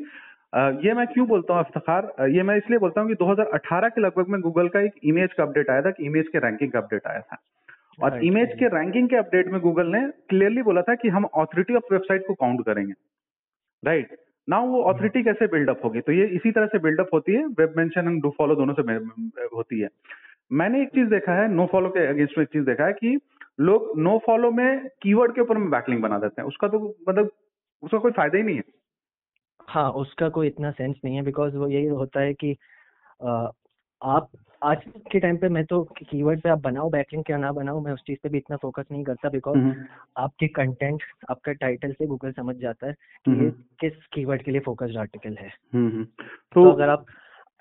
ये 0.86 0.94
मैं 0.94 1.06
क्यों 1.08 1.28
बोलता 1.28 1.54
हूँ 1.54 1.66
इफ्तार 1.68 2.30
ये 2.32 2.44
मैं 2.44 2.56
इसलिए 2.58 2.80
बोलता 2.80 3.02
हूँ 3.02 3.10
कि 3.10 3.16
2018 3.16 3.90
के 3.90 4.02
लगभग 4.02 4.28
में 4.30 4.40
गूगल 4.42 4.68
का 4.68 4.82
एक 4.82 5.00
इमेज 5.06 5.34
का 5.34 5.44
अपडेट 5.44 5.70
आया 5.70 5.82
था 5.82 5.92
कि 5.92 6.06
इमेज 6.06 6.28
के 6.28 6.40
रैंकिंग 6.40 6.72
का 6.72 6.80
अपडेट 6.80 7.08
आया 7.08 7.20
था। 7.22 7.38
और 8.04 8.24
इमेज 8.24 8.54
के 8.54 8.68
रैंकिंग 8.68 9.10
के 9.10 9.16
अपडेट 9.16 9.48
में 9.48 9.60
गूगल 9.62 9.88
ने 9.88 10.00
क्लियरली 10.30 10.62
बोला 10.62 10.82
था 10.82 10.96
कि 10.96 11.10
हम 11.10 11.26
ऑथोरिटी 11.26 11.76
ऑफ़ 11.76 11.94
वेबसाइट 11.94 12.28
को 12.28 12.34
काउंट 12.34 12.66
करेंगे। 12.66 12.94
राइट 13.84 14.16
नाउ 14.50 14.68
वो 14.68 14.84
ऑथोरिटी 14.84 15.24
कैसे 15.24 15.48
बिल्डअप 15.48 15.82
होगी? 15.86 16.02
तो 16.02 16.12
ये 16.12 16.26
इसी 16.26 16.52
तरह 16.52 16.66
से 16.66 16.80
बिल्डअप 16.80 17.10
होती 17.14 17.36
है। 17.36 17.46
Web 17.46 17.74
mention 17.78 18.08
and 18.08 18.22
do 18.22 18.34
follow 18.38 18.56
दोनों 18.56 18.74
से 18.74 18.94
होती 19.56 19.80
है। 19.80 19.88
मैंने 20.52 20.82
एक 20.82 20.90
चीज़ 20.90 21.10
देखा 21.10 21.34
है 21.34 21.48
नो 21.48 21.66
फॉलो 21.66 21.90
के 21.90 22.06
अगेंस्ट 22.08 22.38
में 22.38 22.44
एक 22.44 22.50
चीज़ 22.50 22.64
देखा 22.64 22.86
है 22.86 22.94
कि 22.94 23.20
लोग 23.60 24.00
नो 24.00 24.18
फॉलो 24.26 24.52
में 24.52 24.88
कीवर्ड 25.02 25.36
के 25.36 25.42
ऊपर 25.42 25.58
में 25.58 25.70
बैकलिंग 25.70 26.02
बना 26.02 26.18
देते 26.20 26.42
हैं। 26.42 26.48
उसका 26.48 26.68
तो 26.68 26.80
मतलब 27.10 27.32
उसका 27.84 27.98
कोई 27.98 28.12
फ़ायदा 28.12 28.38
ही 28.38 28.44
नहीं 28.44 28.56
है। 28.56 28.64
हाँ 29.68 29.92
उसका 29.92 30.30
कोई 30.30 30.48
इतना 30.48 30.72
सेंस 30.72 30.96
नहीं 31.06 31.16
है 31.16 31.22
बिकॉज़ 31.22 31.56
वो 31.58 31.68
यही 31.68 31.86
होता 31.86 32.20
है 32.20 32.34
कि 32.34 32.58
अ, 33.22 33.52
आप 34.02 34.30
आज 34.66 34.78
के 35.12 35.20
टाइम 35.20 35.38
पे 35.38 35.50
मैं 35.50 35.66
तो 35.66 35.84
कीवर्ड 35.84 36.42
पे 36.42 36.50
आप 36.50 36.60
बनाओ 36.60 36.90
बैकलिंक 36.90 37.30
या 37.30 37.38
ना 37.38 37.52
बनाओ 37.52 37.82
मैं 37.82 37.94
उस 37.94 38.02
चीज़ 38.08 38.18
पे 38.24 38.30
भी 38.30 38.38
इतना 38.38 38.58
फोकस 38.58 38.86
नहीं 38.92 39.04
करता 39.04 39.30
बिकॉज़ 39.30 39.58
हम्म, 39.58 39.86
आपके 40.18 40.48
कंटेंट 40.48 41.02
आपका 41.30 41.52
टाइटल 41.52 41.92
से 41.92 42.06
गूगल 42.08 42.32
समझ 42.32 42.56
जाता 42.56 42.88
है 42.88 42.94
कि 42.94 43.32
ये 43.32 43.38
हम्म, 43.38 43.50
किस 43.80 44.06
कीवर्ड 44.14 44.44
के 44.44 44.52
लिए 44.52 44.62
फोकस्ड 44.62 44.98
आर्टिकल 44.98 45.38
है। 45.40 45.50
हम्म। 45.74 46.04
तो 46.04 46.64
तो 46.64 46.72
अगर 46.72 46.90
आप 46.90 47.06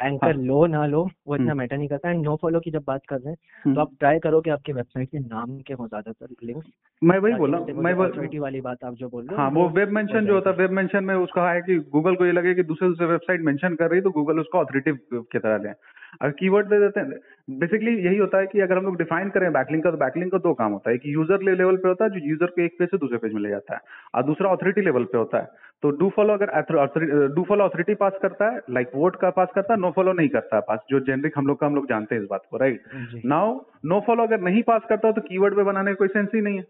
एंकर 0.02 0.26
हाँ। 0.26 0.44
लो 0.44 0.66
ना 0.66 0.86
लो 0.86 1.10
वो 1.26 1.34
इतना। 1.34 1.54
मैटर 1.54 1.76
नहीं 1.76 1.88
करता। 1.88 2.10
एंड 2.10 2.24
नो 2.24 2.36
फॉलो 2.36 2.60
की 2.60 2.70
जब 2.70 2.84
बात 2.86 3.00
कर 3.08 3.16
रहे 3.16 3.34
हैं 3.34 3.74
तो 3.74 3.80
आप 3.80 3.90
ट्राई 3.98 4.18
करो 4.18 4.40
कि 4.40 4.50
आपके 4.50 4.72
वेबसाइट 4.72 5.10
के 5.10 5.18
नाम 5.18 5.60
के 5.60 5.74
हो 5.74 5.88
ज़्यादातर 5.88 6.26
लिंक्स 6.42 6.66
मैं 7.02 7.18
वही 7.18 7.34
बोला 7.34 7.58
मैं 7.58 7.92
वो- 7.94 8.40
वाली 8.40 8.60
बात 8.60 8.84
आप 8.84 8.94
जो 8.94 9.08
बोल 9.08 9.26
रहे 9.26 9.36
हो 9.36 9.42
हाँ 9.42 9.50
वो 9.50 9.68
वेब 9.68 9.88
मेंशन 9.88 10.26
जो 10.26 10.34
होता 10.34 10.50
है 10.50 10.56
वेब 10.56 10.70
मेंशन 10.70 11.04
में 11.04 11.14
उसका 11.14 11.50
है 11.52 11.60
कि 11.60 11.78
गूगल 11.78 12.14
को 12.14 12.26
ये 12.26 12.32
लगे 12.32 12.54
कि 12.54 12.62
दूसरे 12.62 12.88
दूसरे 12.88 13.06
वेबसाइट 13.06 13.40
मेंशन 13.40 13.74
कर 13.74 13.90
रही 13.90 13.98
है 13.98 14.02
तो 14.02 14.10
गूगल 14.10 14.40
उसको 14.40 14.58
ऑथोरिटिव 14.58 14.98
की 15.14 15.38
तरह 15.38 15.58
लें। 15.58 15.72
अगर 16.20 16.32
कीवर्ड 16.32 16.66
दे 16.66 16.78
देते 16.80 17.00
हैं 17.00 17.58
बेसिकली 17.58 17.96
यही 17.98 18.16
होता 18.16 18.38
है 18.38 18.46
कि 18.46 18.60
अगर 18.60 18.78
हम 18.78 18.84
लोग 18.84 18.96
डिफाइन 18.98 19.28
करें 19.30 19.52
बैकलिंक 19.52 19.82
का 19.84 19.90
तो 19.90 19.96
बैकलिंक 19.96 20.32
का 20.32 20.38
दो 20.38 20.52
काम 20.54 20.72
होता 20.72 20.90
है। 20.90 20.98
कि 20.98 21.14
यूज़र 21.14 21.42
लेवल 21.44 21.76
पे 21.76 21.88
होता 21.88 22.04
है 22.04 22.10
जो 22.10 22.26
यूज़र 22.28 22.46
को 22.46 22.62
एक 22.62 22.76
पेज 22.78 22.88
से 22.88 22.98
दूसरे 22.98 23.18
पेज 23.18 23.32
में 23.32 23.40
ले 23.42 23.48
जाता 23.48 23.74
है 23.74 23.80
और 24.14 24.24
दूसरा 24.24 24.50
ऑथोरिटी 24.50 24.80
लेवल 24.80 25.04
पे 25.04 25.18
होता 25.18 25.38
है। 25.38 25.72
तो 25.82 25.90
डू 25.92 26.08
फॉलो 26.16 26.32
अगर 26.32 27.26
डू 27.34 27.42
फॉलो 27.44 27.64
ऑथोरिटी 27.64 27.94
पास 27.94 28.18
करता 28.22 28.50
है 28.50 28.60
लाइक 28.70 28.90
वोट 28.94 29.16
का 29.16 29.30
पास 29.30 29.48
करता 29.54 29.74
है 29.74 29.80
नो 29.80 29.90
फॉलो 29.90 30.12
नहीं 30.12 30.28
करता 30.28 30.56
है 30.56 30.62
पास 30.68 30.78
जो 30.90 31.00
जेनरिक 31.02 31.38
हम 31.38 31.46
लोग 31.46 31.58
का 31.60 31.66
हम 31.66 31.74
लोग 31.74 31.88
जानते 31.88 32.14
हैं 32.14 32.22
इस 32.22 32.28
बात 32.30 32.42
को 32.50 32.56
राइट 32.56 32.82
नाउ 33.24 33.58
नो 33.84 34.00
फॉलो 34.06 34.22
अगर 34.22 34.40
नहीं 34.40 34.62
पास 34.62 34.82
करता 34.88 35.10
तो 35.12 35.20
कीवर्ड 35.20 35.56
पे 35.56 35.62
बनाने 35.62 35.90
का 35.90 35.94
कोई 35.96 36.08
सेंस 36.08 36.28
ही 36.34 36.40
नहीं 36.40 36.56
है 36.56 36.62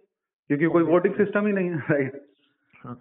क्योंकि 0.50 0.66
कोई 0.68 0.82
वोटिंग 0.84 1.14
सिस्टम 1.14 1.46
ही 1.46 1.52
नहीं 1.52 1.70
है 1.70 1.76
राइट 1.90 2.20
हाँ। 2.84 2.96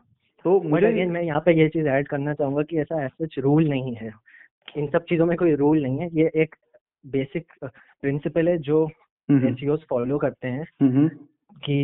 तो 0.46 0.60
मुझे 0.62 0.86
अगेन 0.88 1.12
मैं 1.12 1.22
यहाँ 1.22 1.42
पे 1.42 1.54
ये 1.54 1.68
चीज़ 1.70 1.88
ऐड 1.88 2.08
करना 2.08 2.34
चाहूँगा 2.34 2.62
कि 2.64 2.80
ऐसा 2.80 3.08
सच 3.08 3.40
रूल 3.40 3.70
नहीं 3.70 3.96
है। 3.96 4.12
इन 4.78 4.88
सब 4.88 5.04
चीज़ों 5.04 5.26
में 5.26 5.36
कोई 5.38 5.56
रूल 5.56 5.82
नहीं 5.84 6.00
है। 6.00 6.10
ये 6.14 6.32
एक 6.36 6.56
बेसिक 7.06 7.52
प्रिंसिपल 7.64 8.50
है 8.50 8.58
जो 8.60 8.88
एन 9.30 9.78
फॉलो 9.90 10.18
करते 10.18 10.48
हैं 10.48 10.66
कि 11.66 11.76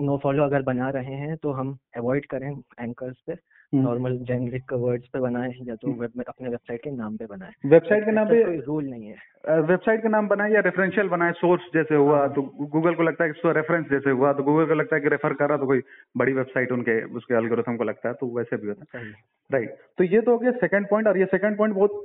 नो 0.00 0.16
फॉलो 0.22 0.44
अगर 0.44 0.62
बना 0.62 0.88
रहे 0.90 1.14
हैं 1.14 1.36
तो 1.36 1.52
हम 1.52 1.76
अवॉइड 1.96 2.26
करें 2.26 2.50
एंकर्स 2.80 3.16
पे। 3.26 3.34
नॉर्मल 3.74 4.16
जेनरिक 4.24 4.72
वर्ड्स 4.74 5.08
पे 5.08 5.20
बनाएँ 5.20 5.52
या 5.62 5.74
तो 5.74 5.92
वेब 5.92 6.12
में 6.16 6.24
अपने 6.24 6.48
वेबसाइट 6.48 6.82
के 6.82 6.90
नाम 6.92 7.16
पे 7.16 7.26
बनाएँ। 7.26 7.52
वेबसाइट 7.66 8.04
के 8.04 8.12
नाम 8.12 8.28
पे 8.28 8.42
कोई 8.44 8.58
रूल 8.62 8.84
नहीं 8.86 9.06
है। 9.06 9.60
वेबसाइट 9.62 10.02
के 10.02 10.08
नाम 10.08 10.28
बनाए 10.28 10.52
या 10.52 10.60
रेफरेंशियल 10.60 11.08
बनाए 11.08 11.32
सोर्स 11.34 11.62
जैसे 11.74 11.94
हुआ 11.94 12.18
हाँ। 12.18 12.32
तो 12.34 12.42
गूगल 12.68 12.94
को 12.94 13.02
लगता 13.02 13.24
है 13.24 13.30
कि 13.32 13.52
रेफरेंस 13.52 13.86
जैसे 13.90 14.10
हुआ 14.12 14.32
तो 14.32 14.42
गूगल 14.42 14.66
को 14.66 14.74
लगता 14.74 14.96
है 14.96 15.02
कि 15.02 15.08
रेफर 15.08 15.34
कर 15.34 15.48
रहा 15.48 15.58
तो 15.58 15.66
कोई 15.66 15.82
बड़ी 16.16 16.32
वेबसाइट 16.32 16.72
उनके 16.72 17.02
उसके 17.16 17.34
एल्गोरिथम 17.34 17.76
को 17.76 17.84
लगता 17.84 18.08
है 18.08 18.14
तो 18.14 18.26
वैसे 18.36 18.56
भी 18.56 18.68
होता 18.68 18.98
है। 18.98 19.04
राइट 19.50 19.76
तो 19.98 20.04
ये 20.04 20.20
तो 20.20 20.32
हो 20.32 20.38
गया 20.38 20.52
सेकंड 20.60 20.88
पॉइंट 20.90 21.08
और 21.08 21.18
ये 21.18 21.24
सेकंड 21.26 21.58
पॉइंट 21.58 21.74
बहुत 21.74 22.02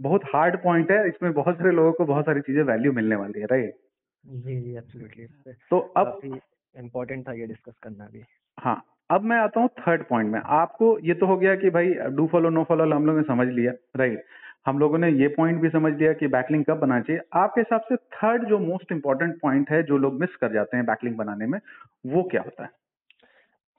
बहुत 0.00 0.24
हार्ड 0.26 0.56
पॉइंट 0.62 0.90
है। 0.90 1.06
इसमें 1.08 1.32
बहुत 1.32 1.56
सारे 1.56 1.70
लोगों 1.72 1.92
को 1.92 2.04
बहुत 2.06 2.24
सारी 2.24 2.40
चीज़ें 2.42 2.62
वैल्यू 2.64 2.92
मिलने 2.92 3.16
वाली 3.16 3.40
है 3.40 3.46
राइट 3.46 3.74
जी 4.24 4.60
जी 4.60 4.76
एब्सोल्युटली 4.76 5.26
तो 5.70 5.78
अब 5.96 6.20
इम्पोर्टेंट 6.74 7.26
था 7.28 7.32
ये 7.32 7.46
डिस्कस 7.46 7.74
करना 7.82 8.08
भी। 8.12 8.22
हाँ 8.58 8.82
अब 9.10 9.22
मैं 9.22 9.36
आता 9.36 9.60
हूँ 9.60 9.68
थर्ड 9.80 10.02
पॉइंट 10.02 10.32
में। 10.32 10.40
आपको 10.40 10.98
ये 10.98 11.14
तो 11.14 11.26
हो 11.26 11.36
गया 11.36 11.54
कि 11.56 11.70
भाई 11.70 11.92
डू 12.12 12.26
फॉलो 12.26 12.48
नो 12.50 12.64
फॉलो 12.64 12.84
हम 12.94 13.06
लोगों 13.06 13.20
ने 13.20 13.24
समझ 13.24 13.46
लिया 13.48 13.72
राइट 13.96 14.24
हम 14.66 14.78
लोगों 14.78 14.98
ने 14.98 15.10
ये 15.10 15.26
पॉइंट 15.28 15.60
भी 15.60 15.68
समझ 15.68 15.92
लिया 15.92 16.12
कि 16.12 16.26
बैकलिंक 16.28 16.66
कब 16.70 16.78
बनाना 16.78 17.00
चाहिए। 17.00 17.20
आपके 17.34 17.60
हिसाब 17.60 17.80
से 17.80 17.96
थर्ड 17.96 18.46
जो 18.48 18.58
मोस्ट 18.58 18.92
इंपॉर्टेंट 18.92 19.38
पॉइंट 19.40 19.70
है 19.70 19.82
जो 19.82 19.98
लोग 19.98 20.18
मिस 20.20 20.34
कर 20.36 20.52
जाते 20.52 20.76
हैं 20.76 20.86
बैकलिंक 20.86 21.16
बनाने 21.16 21.46
में 21.46 21.58
वो 22.06 22.22
क्या 22.22 22.42
होता 22.42 22.62
है? 22.64 22.70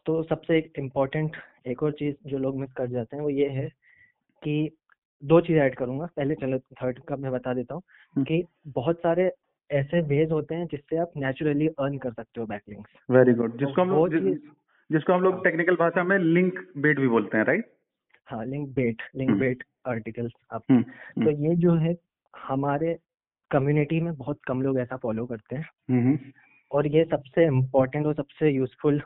तो 0.05 0.21
सबसे 0.23 0.57
एक 0.57 0.79
इम्पोर्टेंट 0.79 1.35
एक 1.67 1.83
और 1.83 1.91
चीज़ 1.91 2.15
जो 2.27 2.37
लोग 2.37 2.59
मिस 2.59 2.71
कर 2.73 2.87
जाते 2.87 3.15
हैं 3.15 3.23
वो 3.23 3.29
ये 3.29 3.47
है 3.49 3.67
कि 4.43 4.71
दो 5.23 5.39
चीज़ 5.41 5.57
ऐड 5.57 5.75
करूँगा। 5.75 6.05
पहले 6.15 6.35
चलो 6.35 6.59
थर्ड 6.59 6.99
का 6.99 7.15
मैं 7.15 7.31
बता 7.31 7.53
देता 7.53 7.75
हूँ 7.75 7.81
हम्म। 8.15 8.25
कि 8.25 8.43
बहुत 8.73 8.99
सारे 8.99 9.31
ऐसे 9.69 10.01
वेज 10.09 10.31
होते 10.31 10.55
हैं 10.55 10.67
जिससे 10.67 10.97
आप 10.97 11.11
नेचुरली 11.17 11.67
अर्न 11.69 11.97
कर 11.97 12.11
सकते 12.11 12.41
हो 12.41 12.47
बैकलिंक्स 12.47 12.91
वेरी 13.09 13.33
गुड 13.33 13.57
जिसको 13.57 13.81
हम 13.81 13.89
लोग 13.89 14.13
चीज़ 14.13 14.39
जिसको 14.91 15.13
हम 15.13 15.21
लोग 15.21 15.43
टेक्निकल 15.43 15.75
भाषा 15.75 16.03
में 16.03 16.19
लिंक 16.19 16.73
बेट 16.77 16.99
भी 16.99 17.07
बोलते 17.07 17.37
हैं 17.37 17.45
राइट 17.45 17.73
हाँ 18.27 18.45
link 18.45 18.69
bait 18.69 19.01
link 19.15 19.29
hmm. 19.29 19.39
Bait 19.39 19.63
articles 19.87 20.31
आप 20.51 20.63
हम्म, 20.71 20.83
तो 21.25 21.31
ये 21.31 21.55
जो 21.55 21.73
है 21.73 21.95
हमारे 22.37 22.99
कम्युनिटी 23.51 24.01
में 24.01 24.15
बहुत 24.15 24.39
कम 24.47 24.61
लोग 24.61 24.79
ऐसा 24.79 24.97
फॉलो 24.97 25.25
करते 25.25 25.55
हैं। 25.55 25.69
हम्म, 25.89 26.19
और 26.71 26.87
ये 26.87 27.05
सबसे 27.05 27.45
इम्पोर्टेंट 27.45 28.05
और 28.05 28.13
सबसे 28.13 28.49
यूजफुल 28.49 29.01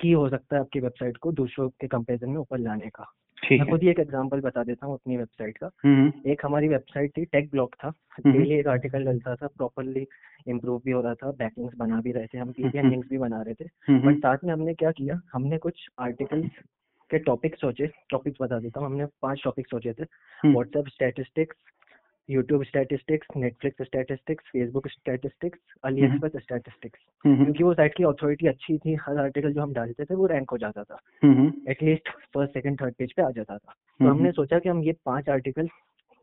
की 0.00 0.12
हो 0.12 0.28
सकता 0.28 0.56
है 0.56 0.60
आपकी 0.60 0.80
वेबसाइट 0.80 1.16
को 1.16 1.32
दूसरों 1.32 1.68
के 1.68 1.86
कंपेरिजन 1.86 2.30
में 2.30 2.36
ऊपर 2.36 2.58
लाने 2.58 2.88
का। 2.88 3.12
मैं 3.52 3.68
खुद 3.70 3.82
ही। 3.82 3.88
एक 3.88 3.98
एग्जांपल 4.00 4.40
बता 4.40 4.64
देता 4.64 4.86
हूँ 4.86 4.94
अपनी 4.94 5.16
वेबसाइट 5.16 5.58
का। 5.58 5.70
हम्म 5.84 6.30
एक 6.30 6.40
हमारी 6.44 6.68
वेबसाइट 6.68 7.10
थी 7.16 7.24
टेक 7.24 7.50
ब्लॉग 7.50 7.74
था। 7.74 7.88
हम्म। 7.88 8.32
डेली 8.32 8.54
एक 8.54 8.66
आर्टिकल 8.66 9.04
डलता 9.04 9.34
था 9.34 9.46
प्रॉपरली 9.46 10.06
इम्प्रूव 10.48 10.82
भी 10.84 10.90
हो 10.90 11.00
रहा 11.00 11.14
था 11.14 11.30
बैकलिंक्स 11.30 11.76
बना 11.76 12.00
भी 12.00 12.12
रहे 12.12 12.26
थे 12.26 12.38
हम 12.38 12.52
पीपीएन 12.52 12.78
हम्म। 12.78 12.90
लिंक्स 12.90 13.08
भी 13.08 13.18
बना 13.18 13.42
रहे 13.42 13.54
थे। 13.54 13.68
हम्म 13.88 14.08
बट 14.08 14.18
साथ 14.18 14.38
में 14.44 14.52
हमने 14.52 14.74
क्या 14.74 14.90
किया 14.90 15.20
हमने 15.32 15.58
कुछ 15.58 15.88
आर्टिकल्स 15.98 16.50
के 17.10 17.18
टॉपिक 17.18 17.56
सोचे 17.56 17.86
टॉपिक्स 17.86 18.38
बता 18.42 18.58
देता 18.58 18.80
हूँ 18.80 18.88
हमने 18.88 19.06
पाँच 19.06 19.40
टॉपिक 19.44 19.66
सोचे 19.66 19.92
थे। 19.92 20.02
हम्म। 20.02 20.52
WhatsApp 20.52 20.86
statistics 20.88 21.56
YouTube 22.30 22.62
statistics 22.62 23.26
Netflix 23.36 23.82
statistics 23.82 24.44
Facebook 24.44 24.88
statistics 24.88 25.58
Ali 25.84 26.00
hmm. 26.00 26.12
Express 26.12 26.42
statistics 26.42 27.00
hmm 27.26 27.44
क्योंकि 27.44 27.64
वो 27.64 27.74
साइट 27.74 27.94
की 27.96 28.04
अथॉरिटी 28.04 28.46
अच्छी 28.46 28.78
थी 28.78 28.94
हर 28.94 29.18
आर्टिकल 29.18 29.52
जो 29.52 29.60
हम 29.62 29.72
डालते 29.72 30.04
थे 30.04 30.14
वो 30.14 30.26
रैंक 30.26 30.50
हो 30.50 30.58
जाता 30.58 30.82
था। 30.82 30.98
हम्म 31.22 31.52
at least 31.68 32.08
first 32.08 32.54
second 32.54 32.80
third 32.80 32.94
page 32.94 33.12
पे 33.12 33.22
आ 33.22 33.30
जाता 33.30 33.56
था। 33.58 33.72
तो 33.72 34.04
हम्म। 34.04 34.16
हमने 34.16 34.32
सोचा 34.32 34.58
कि 34.58 34.68
हम 34.68 34.82
ये 34.82 34.92
पाँच 35.06 35.28
आर्टिकल 35.28 35.68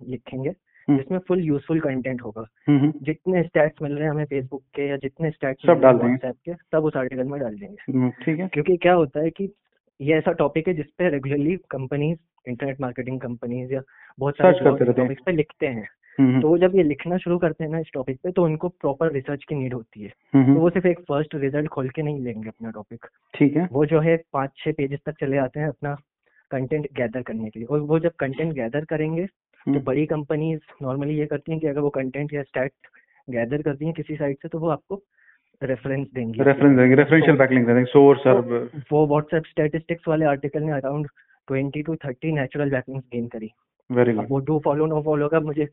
लिखेंगे 0.08 0.50
हम्म। 0.50 0.98
जिसमें 0.98 1.20
फुल 1.20 1.42
यूजफुल 1.42 1.80
कंटेंट 1.80 2.22
होगा। 2.22 2.48
हम्म 2.68 2.94
जितने 3.02 3.44
स्टैट्स 3.44 3.82
मिल 3.82 3.94
रहे 3.94 4.04
हैं 4.04 4.12
हमें 4.12 4.26
फेसबुक 4.26 4.64
के 4.76 4.88
या 4.88 4.98
जितने 4.98 5.32
स्टैट्स 5.32 5.66
सब 5.66 5.80
डाल 5.80 5.98
देंगे। 5.98 6.32
के 6.32 6.54
सब 6.54 6.84
उस 6.84 6.98
आर्टिकल 6.98 7.24
में 7.24 7.40
डाल 7.40 7.56
देंगे। 7.56 7.94
हम्म, 7.94 8.10
ठीक 8.10 8.40
है। 8.40 8.48
क्योंकि 8.48 8.78
क्या 8.78 8.94
होता 8.94 9.20
है 9.20 9.30
कि 9.30 9.54
ये 10.04 10.14
ऐसा 10.14 10.32
टॉपिक 10.32 10.68
है 10.68 10.74
जिसपे 10.74 11.10
regularly 11.10 11.56
companies 11.72 12.50
internet 12.50 12.82
marketing 12.82 13.20
companies 13.20 13.74
या 13.74 13.82
बहुत 14.20 14.38
सारे। 14.38 14.94
टॉपिक्स 14.94 15.24
पे 15.26 15.32
लिखते 15.32 15.68
हैं। 15.68 15.88
हम्म 16.20 16.42
तो 16.42 16.48
वो 16.48 16.58
जब 16.58 16.76
ये 16.76 16.84
लिखना 16.84 17.18
शुरू 17.18 17.38
करते 17.38 17.64
हैं 17.64 17.72
ना 17.72 17.80
इस 17.80 17.90
टॉपिक 17.94 18.20
पे 18.24 18.32
तो 18.32 18.44
उनको 18.44 18.70
प्रॉपर 18.70 19.12
रिसर्च 19.12 19.44
की 19.44 19.56
नीड 19.56 19.74
होती 19.74 20.04
है। 20.04 20.12
हम्म 20.34 20.54
तो 20.54 20.60
वो 20.60 20.70
सिर्फ़ 20.70 20.88
एक 20.88 21.00
फ़र्स्ट 21.00 21.36
रिज़ल्ट 21.36 21.68
खोल 21.68 21.90
के 21.90 22.02
नहीं 22.02 22.20
लेंगे 22.20 22.50
अपना 22.50 22.72
टॉपिक 22.72 23.06
ठीक 23.34 23.56
है। 23.56 23.68
वो 23.72 23.86
जो 23.86 24.00
है 24.00 24.18
पाँच 24.34 24.52
छह 24.58 24.72
पेजेस 24.72 25.00
तक 25.06 25.16
चले 25.20 25.38
आते 25.38 25.60
हैं 25.60 25.68
अपना 25.68 25.96
कंटेंट 26.52 26.88
गैदर 26.94 27.22
करने 27.22 27.50
के 27.50 27.60
लिए। 27.60 27.68
और 27.68 27.80
वो 27.80 28.00
जब 28.00 28.12
कंटेंट 28.20 28.54
गैदर 28.54 28.86
करेंगे 28.86 29.26
तो 29.26 29.72
हम्म, 29.72 29.80
बड़ी 29.80 30.06
कंपनीज़ 30.06 30.62
नॉर्मली 30.82 31.18
ये 31.20 31.26
करती 31.26 31.52
हैं 31.52 31.60
कि 31.62 31.68
अगर 31.68 31.80
वो 31.80 31.90
कंटेंट 31.90 32.34
या 32.34 32.44
स्टैट 32.44 32.72
गैदर 33.30 33.62
करती 33.62 33.86
हैं 33.86 33.94
किसी 33.94 34.16
साइट 34.16 34.38
से 34.42 34.48
तो 34.48 34.60
वो 34.60 34.70
आपको 34.70 34.96
रेफरेंस 35.65 36.08
देंगी। 36.13 36.43
रेफरेंस 36.43 36.77
देंगे 36.77 36.96
रेफरेंशियल 36.96 37.38
बैकलिंक 37.38 37.67
देंगे 37.67 37.84
सोर्स 37.91 38.27
और 38.27 38.41
वो 38.91 39.05
व्हाट्सएप 39.08 39.46
स्टैटिस्टिक्स 39.46 40.08
वाले 40.08 40.25
आर्टिकल 40.25 40.63
ने 40.63 40.72
around 40.72 41.08
twenty 41.48 41.82
to 41.82 41.96
thirty 42.05 42.32
natural 42.32 42.70
backlinks 42.72 43.08
gain 43.13 43.27
करी। 43.27 43.50
वेरी 43.89 44.13
गुड 44.13 44.27
वो 44.29 44.39
डू 44.41 44.60
फॉलो 44.65 44.86
नो 44.86 45.01
फॉलो 45.01 45.27
का 45.27 45.39
मुझे 45.41 45.63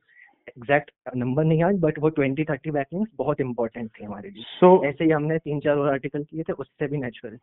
एग्जैक्ट 0.48 0.90
नंबर 1.16 1.44
नहीं 1.44 1.60
याद 1.60 1.80
बट 1.80 1.98
वो 1.98 2.08
ट्वेंटी 2.10 2.44
थर्टी 2.44 2.70
बैकलिंक्स 2.70 3.10
बहुत 3.18 3.40
इंपॉर्टेंट 3.40 3.90
थी 3.90 4.04
हमारे 4.04 4.30
लिए। 4.30 4.44
सो 4.50 4.70
ऐसे 4.86 5.04
ही 5.04 5.10
हमने 5.10 5.38
तीन 5.38 5.60
चार 5.60 5.76
और 5.76 5.90
आर्टिकल 5.90 6.24
किए 6.24 6.42
थे 6.42 6.52
उससे 6.54 6.86
भी 6.88 6.98
नेचुरल 6.98 7.36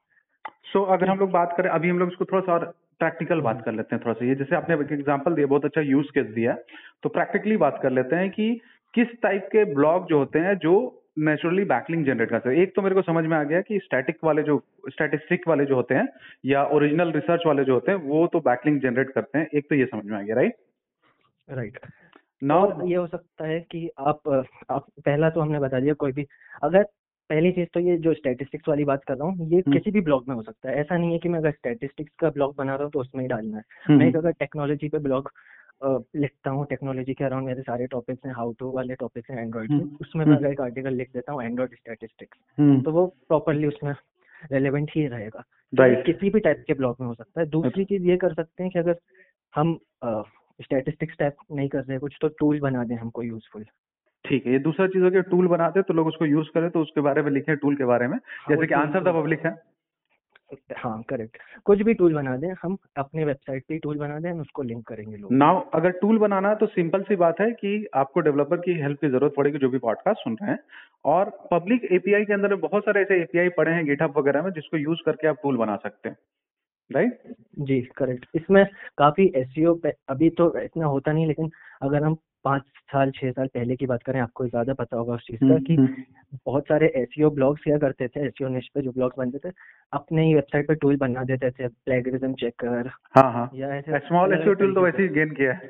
सो 0.65 0.81
अगर 0.93 1.09
हम 1.09 1.19
लोग 1.19 1.31
बात 1.31 1.53
करें 1.57 1.69
अभी 1.69 1.89
हम 1.89 1.99
लोग 1.99 2.11
इसको 2.11 2.25
थोड़ा 2.25 2.41
सा 2.41 2.53
और 2.53 2.65
प्रैक्टिकल 2.99 3.41
बात 3.41 3.61
कर 3.65 3.71
लेते 3.71 3.95
हैं 3.95 4.03
थोड़ा 4.05 4.13
सा। 4.13 4.25
ये 4.25 4.35
जैसे 4.35 4.55
आपने 4.55 4.75
एग्जांपल 4.95 5.33
दिया 5.33 5.47
बहुत 5.47 5.65
अच्छा 5.65 5.81
यूज़ 5.81 6.07
केस 6.13 6.25
दिया। 6.35 6.55
तो 7.03 7.09
प्रैक्टिकली 7.09 7.57
बात 7.57 7.79
कर 7.83 7.91
लेते 7.91 8.15
हैं 8.15 8.29
कि 8.29 8.49
किस 8.93 9.07
टाइप 9.21 9.49
के 9.51 9.63
ब्लॉग 9.73 10.07
जो 10.09 10.17
होते 10.17 10.39
हैं 10.39 10.55
जो 10.57 10.75
नेचुरली 11.17 11.63
बैकलिंग 11.65 12.05
जनरेट 12.05 12.29
करते 12.29 12.49
हैं। 12.49 12.55
एक 12.57 12.75
तो 12.75 12.81
मेरे 12.81 12.95
को 12.95 13.01
समझ 13.01 13.23
में 13.25 13.37
आ 13.37 13.43
गया 13.43 13.61
कि 13.61 13.79
स्टैटिक 13.79 14.17
वाले 14.23 14.43
जो 14.43 14.61
स्टैटिस्टिक 14.89 15.47
वाले 15.47 15.65
जो 15.65 15.75
होते 15.75 15.95
हैं 15.95 16.07
या 16.45 16.63
ओरिजिनल 16.75 17.11
रिसर्च 17.11 17.43
वाले 17.47 17.63
जो 17.63 17.73
होते 17.73 17.91
हैं 17.91 17.99
वो 17.99 18.25
तो 18.27 18.39
बैकलिंग 18.41 18.79
जनरेट 18.81 19.09
करते 19.09 19.39
हैं। 19.39 19.47
एक 19.55 19.69
तो 19.69 19.75
ये 19.75 19.85
समझ 19.85 20.05
में 20.05 20.17
आ 20.17 20.21
गया 20.21 20.35
राइट 20.35 20.55
राइट 21.47 21.79
नाउ 22.43 22.87
ये 22.87 22.95
हो 22.95 23.07
सकता 23.07 23.47
है 23.47 23.59
कि 23.61 23.89
आप 23.99 24.27
आप 24.69 24.85
पहला 24.99 25.29
तो 25.29 25.41
हमने 25.41 25.59
बता 25.59 25.79
दिया 25.79 25.93
कोई 25.95 26.11
भी। 26.11 26.25
अगर 26.63 26.83
पहली 27.29 27.51
चीज़ 27.51 27.67
तो 27.73 27.79
ये 27.79 27.97
जो 27.97 28.13
स्टैटिस्टिक्स 28.13 28.67
वाली 28.69 28.83
बात 28.85 29.03
कर 29.03 29.13
रहा 29.13 29.27
हूँ 29.27 29.47
ये 29.49 29.57
हम्म। 29.57 29.73
किसी 29.73 29.91
भी 29.91 30.01
ब्लॉग 30.01 30.27
में 30.29 30.35
हो 30.35 30.41
सकता 30.41 30.69
है। 30.69 30.75
ऐसा 30.75 30.97
नहीं 30.97 31.11
है 31.11 31.19
कि 31.19 31.29
मैं 31.29 31.39
अगर 31.39 31.51
स्टैटिस्टिक्स 31.51 32.13
का 32.19 32.29
ब्लॉग 32.29 32.55
बना 32.57 32.75
रहा 32.75 32.83
हूँ 32.83 32.91
तो 32.91 32.99
उसमें 32.99 33.21
ही 33.21 33.27
डालना 33.27 33.57
है। 33.57 33.63
हम्म, 33.87 33.99
मैं 33.99 34.07
एक 34.07 34.15
अगर 34.15 34.31
टेक्नोलॉजी 34.39 34.89
पे 34.89 34.99
ब्लॉग 34.99 35.31
लिखता 35.81 36.49
हूँ 36.49 36.65
टेक्नोलॉजी 36.65 37.13
के 37.13 37.23
अराउंड 37.23 37.45
मेरे 37.45 37.61
सारे 37.61 37.87
टॉपिक्स 37.87 38.25
हैं 38.25 38.33
हाउ 38.33 38.51
टू 38.59 38.71
वाले 38.71 38.95
टॉपिक्स 38.95 39.29
हैं 39.31 39.41
एंड्रॉइड 39.41 39.67
के। 39.67 39.73
हम्म, 39.73 39.97
उसमें 40.01 40.25
मैं 40.25 40.33
हम्म। 40.33 40.43
अगर 40.43 40.51
एक 40.53 40.61
आर्टिकल 40.61 40.93
लिख 40.93 41.09
देता 41.13 41.33
हूँ 41.33 41.43
एंड्रॉइड 41.43 41.75
स्टैटिस्टिक्स 41.75 42.37
हम्म, 42.57 42.81
तो 42.81 42.91
वो 42.91 43.05
प्रॉपरली 43.27 43.67
उसमें 43.67 43.93
रेलेवेंट 44.51 44.91
ही 44.95 45.05
रहेगा। 45.07 45.39
तो 45.39 45.83
राइट 45.83 46.05
किसी 46.05 46.29
भी 46.29 46.39
टाइप 46.39 46.63
के 46.67 46.73
ब्लॉग 46.73 46.97
में 47.01 47.07
हो 47.07 47.13
सकता 47.13 47.41
है। 47.41 47.47
दूसरी 47.47 47.85
चीज़ 47.85 48.03
ये 48.03 48.17
कर 48.17 48.33
सकते 48.33 48.63
हैं 48.63 48.71
कि 48.71 48.79
अगर 48.79 48.97
हम 49.53 49.77
स्टैटिस्टिक्स 50.59 51.17
टाइप 51.19 51.35
नहीं 51.51 51.69
कर 51.69 51.83
रहे 51.83 51.97
कुछ 51.99 52.17
तो 52.21 52.27
टूल 52.39 52.59
बना 52.59 52.83
दें 52.83 52.95
हमको 52.95 53.23
यूजफुल 53.23 53.65
ठीक 54.25 54.45
है 54.45 54.51
ये 54.53 54.59
दूसरा 54.59 54.87
चीज़ 54.87 55.03
हो 55.03 55.09
गया 55.09 55.21
टूल 55.21 55.47
बनाते 55.47 55.79
हैं 55.79 55.85
तो 55.87 55.93
लोग 55.93 56.07
उसको 56.07 56.25
यूज़ 56.25 56.47
करें 56.53 56.69
तो 56.69 56.81
उसके 56.81 57.01
बारे 57.01 57.21
में 57.21 57.31
लिखे 57.31 57.55
टूल 57.55 57.75
के 57.75 57.85
बारे 57.85 58.07
में। 58.07 58.17
जैसे 58.49 58.67
कि 58.67 58.73
आंसर 58.73 59.03
द। 59.03 59.13
पब्लिक 59.15 59.45
है। 59.45 59.51
हाँ 60.77 61.01
करेक्ट 61.09 61.37
कुछ 61.65 61.81
भी 61.81 61.93
टूल 61.93 62.13
बना 62.13 62.35
दें 62.37 62.47
हम 62.61 62.77
अपने 62.97 63.25
वेबसाइट 63.25 63.63
पे 63.69 63.77
टूल 63.77 63.97
बना 63.97 64.19
दें 64.19 64.31
उसको 64.31 64.63
लिंक 64.63 64.85
करेंगे 64.87 65.17
लोग। 65.17 65.33
नाउ 65.33 65.61
अगर 65.73 65.91
टूल 66.01 66.17
बनाना 66.19 66.49
है 66.49 66.55
तो 66.55 66.65
सिंपल 66.67 67.01
सी 67.01 67.15
बात 67.15 67.39
है 67.41 67.49
कि 67.53 67.85
आपको 67.95 68.19
डेवलपर 68.19 68.57
की 68.57 68.79
हेल्प 68.81 68.99
की 69.01 69.09
ज़रूरत 69.09 69.33
पड़ेगी 69.37 69.57
जो 69.57 69.69
भी 69.69 69.77
पॉडकास्ट 69.77 70.19
सुन 70.19 70.37
रहे 70.41 70.51
हैं। 70.51 70.59
और 71.05 71.29
पब्लिक 71.51 71.87
एपीआई 71.91 72.25
के 72.25 72.33
अंदर 72.33 72.55
बहुत 72.57 72.83
सारे 72.83 73.01
ऐसे 73.01 73.21
एपीआई 73.21 73.49
पड़े 73.57 73.71
हैं 73.71 73.85
गिटहब 73.85 74.17
वगैरह 74.17 74.43
में 74.43 74.51
जिसको 74.51 74.77
यूज़ 74.77 74.99
करके 75.05 75.27
आप 75.27 75.39
टूल 75.43 75.57
बना 75.57 75.75
सकते 75.75 76.09
हैं। 76.09 76.17
राइट 76.89 77.35
जी 77.59 77.79
करेक्ट 77.97 78.25
इसमें 78.35 78.65
काफ़ी 78.97 79.31
एस 79.35 79.55
अभी 80.09 80.29
तो 80.29 80.57
इतना 80.59 80.85
होता 80.85 81.11
नहीं 81.11 81.27
लेकिन 81.27 81.49
अगर 81.81 82.03
हम 82.03 82.15
पाँच 82.47 82.63
साल 82.91 83.11
छह 83.11 83.31
साल 83.31 83.47
पहले 83.47 83.75
की 83.75 83.85
बात 83.85 84.03
करें 84.03 84.19
आपको 84.19 84.45
ज़्यादा 84.47 84.73
पता 84.73 84.97
होगा 84.97 85.13
उस 85.13 85.25
चीज़ 85.27 85.39
का 85.43 85.57
कि 85.67 85.75
बहुत 86.45 86.63
सारे 86.63 86.87
एसईओ 86.95 87.29
ब्लॉग्स 87.29 87.61
किया 87.63 87.77
करते 87.77 88.07
थे 88.07 88.25
एसईओ 88.25 88.47
निश 88.49 88.69
पे 88.75 88.81
जो 88.81 88.91
ब्लॉग्स 88.91 89.15
बनते 89.17 89.39
थे 89.39 89.51
अपने 89.93 90.25
ही 90.25 90.33
वेबसाइट 90.35 90.67
पे 90.67 90.75
टूल 90.75 90.97
बना 90.97 91.23
देते 91.23 91.51
थे 91.51 91.67
प्लेगरिज्म 91.67 92.33
चेकर 92.41 92.89
हाँ 93.15 93.31
हाँ। 93.33 93.49
या 93.55 93.75
ऐसे 93.75 93.99
स्मॉल 94.07 94.33
एसईओ 94.33 94.53
टूल 94.53 94.73
तो 94.75 94.81
वैसे 94.81 95.03
ही 95.03 95.09
गेन 95.09 95.33
किया 95.33 95.53
है। 95.53 95.69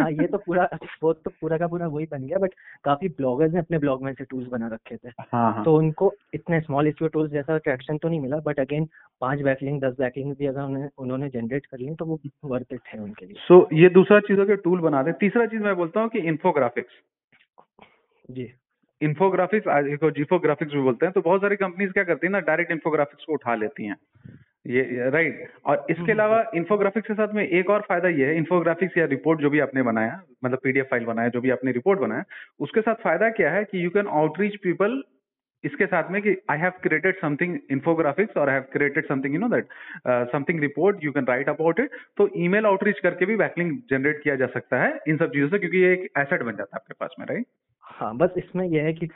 हाँ 0.00 0.10
ये 0.10 0.26
तो 0.26 0.38
पूरा 0.38 0.68
वो 1.02 1.12
तो 1.12 1.30
पूरा 1.40 1.58
का 1.58 1.66
पूरा 1.66 1.86
वही 1.86 2.06
बन 2.06 2.26
गया 2.26 2.38
बट 2.38 2.50
काफ़ी 2.84 3.08
ब्लॉगर्स 3.08 3.52
ने 3.52 3.58
अपने 3.58 3.78
ब्लॉग 3.78 4.02
में 4.02 4.14
से 4.14 4.24
टूल्स 4.24 4.48
बना 4.48 4.66
रखे 4.66 4.96
थे। 4.96 5.08
हाँ 5.08 5.52
हाँ। 5.54 5.64
तो 5.64 5.76
उनको 5.76 6.14
इतने 6.34 6.60
स्मॉल 6.60 6.86
एसईओ 6.86 7.08
टूल्स 7.08 7.30
जैसा 7.30 7.58
ट्रैक्शन 7.58 7.98
तो 7.98 8.08
नहीं 8.08 8.20
मिला 8.20 8.36
बट 8.36 8.60
अगेन 8.60 8.88
पाँच 9.20 9.40
बैकलिंग 9.40 9.80
दस 9.80 9.94
बैकलिंग 9.98 10.34
भी 10.36 10.46
अगर 10.46 10.60
उन्हें 10.60 10.88
उन्होंने 10.98 11.28
जनरेट 11.28 11.66
कर 11.66 11.78
ली 11.78 11.94
तो 11.94 12.04
वो 12.04 12.20
वर्थ 12.44 12.66
इट 12.72 12.80
है 12.94 13.00
उनके 13.00 13.26
लिए। 13.26 13.36
सो 13.38 13.60
so, 13.62 13.66
ये 13.72 13.88
दूसरा 13.88 14.20
चीज़ 14.20 14.40
हो 14.40 14.54
टूल 14.54 14.80
बना 14.80 15.02
दे 15.02 15.12
तीसरा 15.12 15.46
चीज़ 15.46 15.62
मैं 15.62 15.76
बोलता 15.76 16.00
हूँ 16.00 16.08
कि 16.08 16.18
इन्फोग्राफिक्स 16.18 16.92
जी। 18.30 18.52
इन्फोग्राफिक्स 19.02 19.68
जीफोग्राफिक्स 20.04 20.72
भी 20.74 20.80
बोलते 20.80 21.06
हैं 21.06 21.12
तो 21.12 21.20
बहुत 21.20 21.40
सारी 21.40 21.56
कंपनीज़ 21.56 21.92
क्या 21.92 22.04
करती 22.04 22.26
है 22.26 22.32
ना 22.32 22.40
डायरेक्ट 22.40 22.72
इन्फोग्राफिक्स 22.72 23.24
को 23.24 23.32
उठा 23.32 23.54
लेती 23.54 23.86
हैं। 23.86 23.96
ये 24.68 25.08
राइट 25.10 25.48
और 25.64 25.86
इसके 25.90 26.00
हम्म। 26.02 26.12
अलावा 26.12 26.42
इन्फोग्राफिक्स 26.54 27.08
के 27.08 27.14
साथ 27.14 27.34
में 27.34 27.42
एक 27.44 27.70
और 27.70 27.80
फ़ायदा 27.80 28.08
ये 28.10 28.26
है 28.26 28.36
इन्फोग्राफिक्स 28.36 28.96
या 28.98 29.04
रिपोर्ट 29.06 29.40
जो 29.40 29.50
भी 29.50 29.60
आपने 29.60 29.82
बनाया 29.82 30.20
मतलब 30.44 30.58
पीडीएफ 30.62 30.86
फ़ाइल 30.86 31.04
बनाया 31.04 31.28
जो 31.28 31.40
भी 31.40 31.50
आपने 31.50 31.72
रिपोर्ट 31.72 32.00
बनाया 32.00 32.24
उसके 32.60 32.80
साथ 32.80 33.02
फ़ायदा 33.02 33.28
क्या 33.32 33.50
है 33.50 33.64
कि 33.64 33.84
यू 33.84 33.90
कैन 33.90 34.06
आउटरीच 34.14 34.56
पीपल 34.62 35.02
इसके 35.64 35.86
साथ 35.86 36.10
में 36.10 36.20
कि 36.22 36.36
I 36.50 36.58
have 36.58 36.72
created 36.82 37.20
something 37.20 37.58
infographics 37.70 38.36
और 38.36 38.48
I 38.48 38.54
have 38.54 38.64
created 38.72 39.06
something 39.06 39.34
you 39.34 39.40
know 39.40 39.48
that 39.48 39.68
something 40.32 40.60
report 40.60 41.04
you 41.04 41.12
can 41.12 41.26
write 41.26 41.48
about 41.48 41.80
it 41.80 41.94
तो 42.18 42.28
ईमेल 42.38 42.66
आउटरीच 42.66 42.98
करके 42.98 43.26
भी 43.26 43.36
बैकलिंग 43.36 43.76
जनरेट 43.90 44.22
किया 44.22 44.36
जा 44.36 44.46
सकता 44.48 44.82
है 44.82 44.98
इन 45.08 45.16
सब 45.16 45.32
चीज़ों 45.32 45.48
से 45.48 45.58
क्योंकि 45.58 45.78
ये 45.78 45.92
एक 45.92 46.08
एसेट 46.18 46.42
बन 46.42 46.56
जाता 46.56 46.76
है 46.76 46.80
आपके 46.80 46.94
पास 47.00 47.14
में 47.18 47.26
राइट 47.26 47.46
हाँ 47.84 48.16
बस 48.16 48.34
इसमें 48.38 48.66
यह 48.66 48.82
है 48.82 48.92
कि 48.92 49.08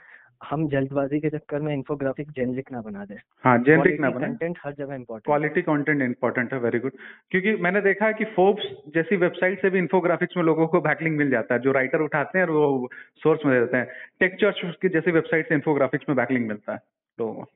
हम 0.43 0.69
जल्दबाजी 0.69 1.21
के 1.21 1.31
चक्कर 1.31 1.61
में 1.61 1.73
इन्फोग्राफिक 1.75 2.31
जेनरिक 2.31 2.73
ना 2.73 2.81
बना 2.81 3.05
दें। 3.05 3.17
हाँ 3.45 3.59
जेनरिक 3.59 4.01
ना 4.01 4.11
बने 4.11 4.27
कंटेंट 4.27 4.59
हर 4.65 4.73
जगह 4.73 4.95
इम्पोर्टेंट 4.95 5.25
क्वालिटी 5.25 5.63
कंटेंट 5.63 6.03
इंपॉर्टेंट 6.03 6.53
है 6.53 6.59
वेरी 6.59 6.79
गुड 6.79 6.93
क्योंकि 7.31 7.55
मैंने 7.63 7.81
देखा 7.81 8.07
है 8.07 8.13
कि 8.13 8.25
फोर्ब्स 8.25 8.63
जैसी 8.95 9.17
वेबसाइट 9.17 9.63
से 9.63 9.71
भी 9.71 9.79
इन्फोग्राफिक्स 9.79 10.37
में 10.37 10.45
लोगों 10.45 10.67
को 10.67 10.81
बैकलिंग 10.81 11.17
मिल 11.17 11.31
जाता 11.31 11.55
है 11.55 11.61
जो 11.61 11.73
राइटर 11.73 12.01
उठाते 12.01 12.39
हैं 12.39 12.47
और 12.47 12.53
वो 12.53 12.91
सोर्स 13.17 13.47
में 13.47 13.61
देते 13.61 13.77
हैं। 13.77 13.87
टेक 14.21 14.37
चर्च 14.41 14.77
की 14.83 14.89
जैसी 14.89 15.11
वेबसाइट 15.11 15.49
से 15.49 15.55
इन्फोग्राफिक्स 15.55 16.09
में 16.09 16.17
बैकलिंग 16.17 16.49
मिलता 16.49 16.73
है 16.73 16.79
लोगों 17.21 17.35
को 17.35 17.47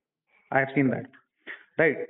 I 0.53 0.62
have 0.62 0.75
seen 0.75 0.91
that 0.91 1.07
right 1.81 2.09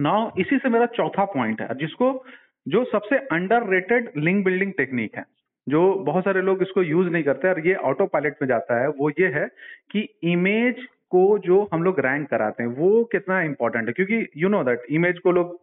now 0.00 0.30
इसी 0.38 0.58
से 0.58 0.68
मेरा 0.68 0.86
चौथा 0.86 1.24
पॉइंट 1.24 1.60
है 1.60 1.74
जिसको 1.74 2.24
जो 2.68 2.84
सबसे 2.84 3.16
अंडर 3.16 4.12
लिंक 4.16 4.44
बिल्डिंग 4.44 4.72
टेक्निक 4.72 5.16
है। 5.16 5.24
जो 5.70 5.82
बहुत 6.04 6.24
सारे 6.24 6.42
लोग 6.42 6.62
इसको 6.62 6.82
यूज़ 6.84 7.08
नहीं 7.08 7.24
करते 7.24 7.48
और 7.48 7.66
ये 7.66 7.74
ऑटो 7.86 8.06
पायलट 8.08 8.36
में 8.42 8.48
जाता 8.48 8.80
है, 8.80 8.88
वो 8.88 9.10
ये 9.10 9.28
है 9.30 9.46
कि 9.90 10.08
इमेज 10.24 10.86
को 11.10 11.38
जो 11.40 11.68
हम 11.72 11.82
लोग 11.82 12.00
रैंक 12.00 12.28
कराते 12.28 12.62
हैं, 12.62 12.70
वो 12.70 13.04
कितना 13.12 13.40
इंपॉर्टेंट 13.42 13.86
है? 13.88 13.92
क्योंकि 13.92 14.26
यू 14.36 14.48
नो 14.48 14.62
दैट 14.64 14.86
इमेज 14.90 15.18
को 15.18 15.32
लोग, 15.32 15.58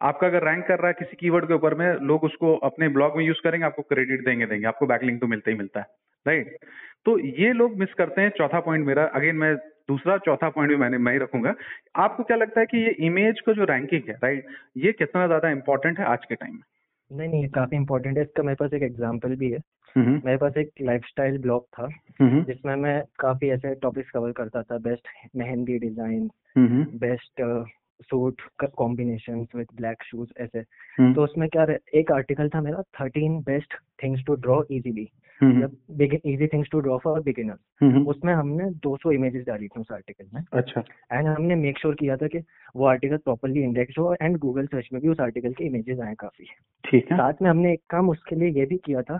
आपका 0.00 0.26
अगर 0.26 0.44
रैंक 0.44 0.64
कर 0.66 0.78
रहा 0.78 0.88
है 0.88 0.94
किसी 0.98 1.16
कीवर्ड 1.16 1.46
के 1.48 1.54
ऊपर 1.54 1.74
में, 1.74 1.92
लोग 2.02 2.24
उसको 2.24 2.54
अपने 2.64 2.88
ब्लॉग 2.90 3.16
में 3.16 3.24
यूज़ 3.24 3.40
करेंगे, 3.44 3.66
आपको 3.66 3.82
क्रेडिट 3.84 4.24
देंगे 4.24 4.46
देंगे, 4.46 4.66
आपको 4.66 4.86
बैकलिंग 4.86 5.20
तो 5.20 5.26
मिलता 5.26 5.50
ही 5.50 5.56
मिलता 5.56 5.80
है 5.80 5.86
राइट 6.26 6.56
तो 7.06 7.18
ये 7.18 7.52
लोग 7.52 7.78
मिस 7.78 7.92
करते 7.94 8.22
हैं 8.22 8.30
चौथा 8.30 8.60
पॉइंट 8.60 8.86
मेरा। 8.86 9.04
अगेन 9.14 9.36
मैं 9.36 9.54
दूसरा 9.88 10.16
चौथा 10.18 10.48
पॉइंट 10.48 10.70
भी 10.70 10.76
मैंने, 10.76 10.98
मैं 10.98 11.12
ही 11.12 11.18
रखूँगा। 11.18 11.54
आपको 11.96 12.22
क्या 12.22 12.36
लगता 12.36 12.60
है 12.60 12.66
कि 12.66 12.78
ये 12.78 12.90
इमेज 13.06 13.40
का 13.40 13.52
जो 13.52 13.64
रैंकिंग 13.66 14.08
है 14.08 14.14
राइट 14.14 14.46
ये 14.78 14.92
कितना 14.92 15.26
ज़्यादा 15.26 15.50
इंपॉर्टेंट 15.50 15.98
है 15.98 16.04
आज 16.06 16.24
के 16.24 16.34
टाइम 16.34 16.54
में? 16.54 16.62
नहीं 17.10 17.28
नहीं 17.28 17.42
ये 17.42 17.48
काफ़ी 17.48 17.76
इम्पोर्टेंट 17.76 18.16
है। 18.18 18.22
इसका 18.24 18.42
मेरे 18.42 18.56
पास 18.60 18.72
एक 18.74 18.82
एग्ज़ाम्पल 18.82 19.34
भी 19.36 19.50
है। 19.50 19.58
हम्म, 19.96 20.20
मेरे 20.24 20.36
पास 20.36 20.56
एक 20.56 20.70
लाइफस्टाइल 20.82 21.38
ब्लॉग 21.38 21.66
था 21.74 21.88
हम्म, 22.20 22.42
जिसमें 22.44 22.74
मैं 22.76 23.02
काफ़ी 23.18 23.48
ऐसे 23.50 23.74
टॉपिक्स 23.74 24.10
कवर 24.10 24.32
करता 24.32 24.62
था। 24.62 24.78
Best 24.78 25.08
mehndi 25.36 25.78
design 25.78 26.30
best 26.98 27.42
suit 28.02 28.42
combination 28.76 29.46
with 29.56 29.66
black 29.76 30.02
shoes 30.02 30.32
ऐसे। 30.40 30.58
हम्म, 30.98 31.14
तो 31.14 31.24
उसमें 31.24 31.48
क्या 31.48 31.66
एक 31.94 32.12
आर्टिकल 32.12 32.48
था 32.48 32.60
मेरा 32.60 32.82
thirteen 33.00 33.38
best 33.40 33.74
things 34.02 34.24
to 34.26 34.34
draw 34.36 34.62
easily 34.70 35.08
easy 35.42 36.46
things 36.46 36.68
to 36.72 36.80
draw 36.80 36.98
for 36.98 37.20
beginners 37.22 37.58
हम्म, 37.82 38.06
उसमें 38.06 38.34
हमने 38.34 38.70
200 38.70 39.12
इमेजेस 39.12 39.46
डाली 39.46 39.68
थी 39.68 39.80
उस 39.80 39.92
आर्टिकल 39.92 40.24
में। 40.34 40.44
अच्छा। 40.52 40.84
एंड 41.12 41.26
हमने 41.26 41.54
मेक 41.54 41.78
श्योर 41.78 41.94
किया 41.94 42.16
था 42.16 42.26
कि 42.26 42.38
वो 42.76 42.86
आर्टिकल 42.86 43.16
प्रॉपरली 43.16 43.60
इंडेक्स 43.62 43.98
हो 43.98 44.16
एंड 44.22 44.36
गूगल 44.36 44.66
सर्च 44.66 44.88
में 44.92 45.02
भी 45.02 45.08
उस 45.08 45.20
आर्टिकल 45.20 45.52
के 45.52 45.64
इमेजेस 45.64 46.00
आए 46.00 46.14
काफ़ी। 46.20 46.44
ठीक 46.84 47.10
है। 47.10 47.16
साथ 47.16 47.32
में 47.42 47.50
हमने 47.50 47.72
एक 47.72 47.80
काम 47.90 48.10
उसके 48.10 48.36
लिए 48.36 48.48
ये 48.48 48.66
भी 48.66 48.76
किया 48.76 49.02
था 49.02 49.18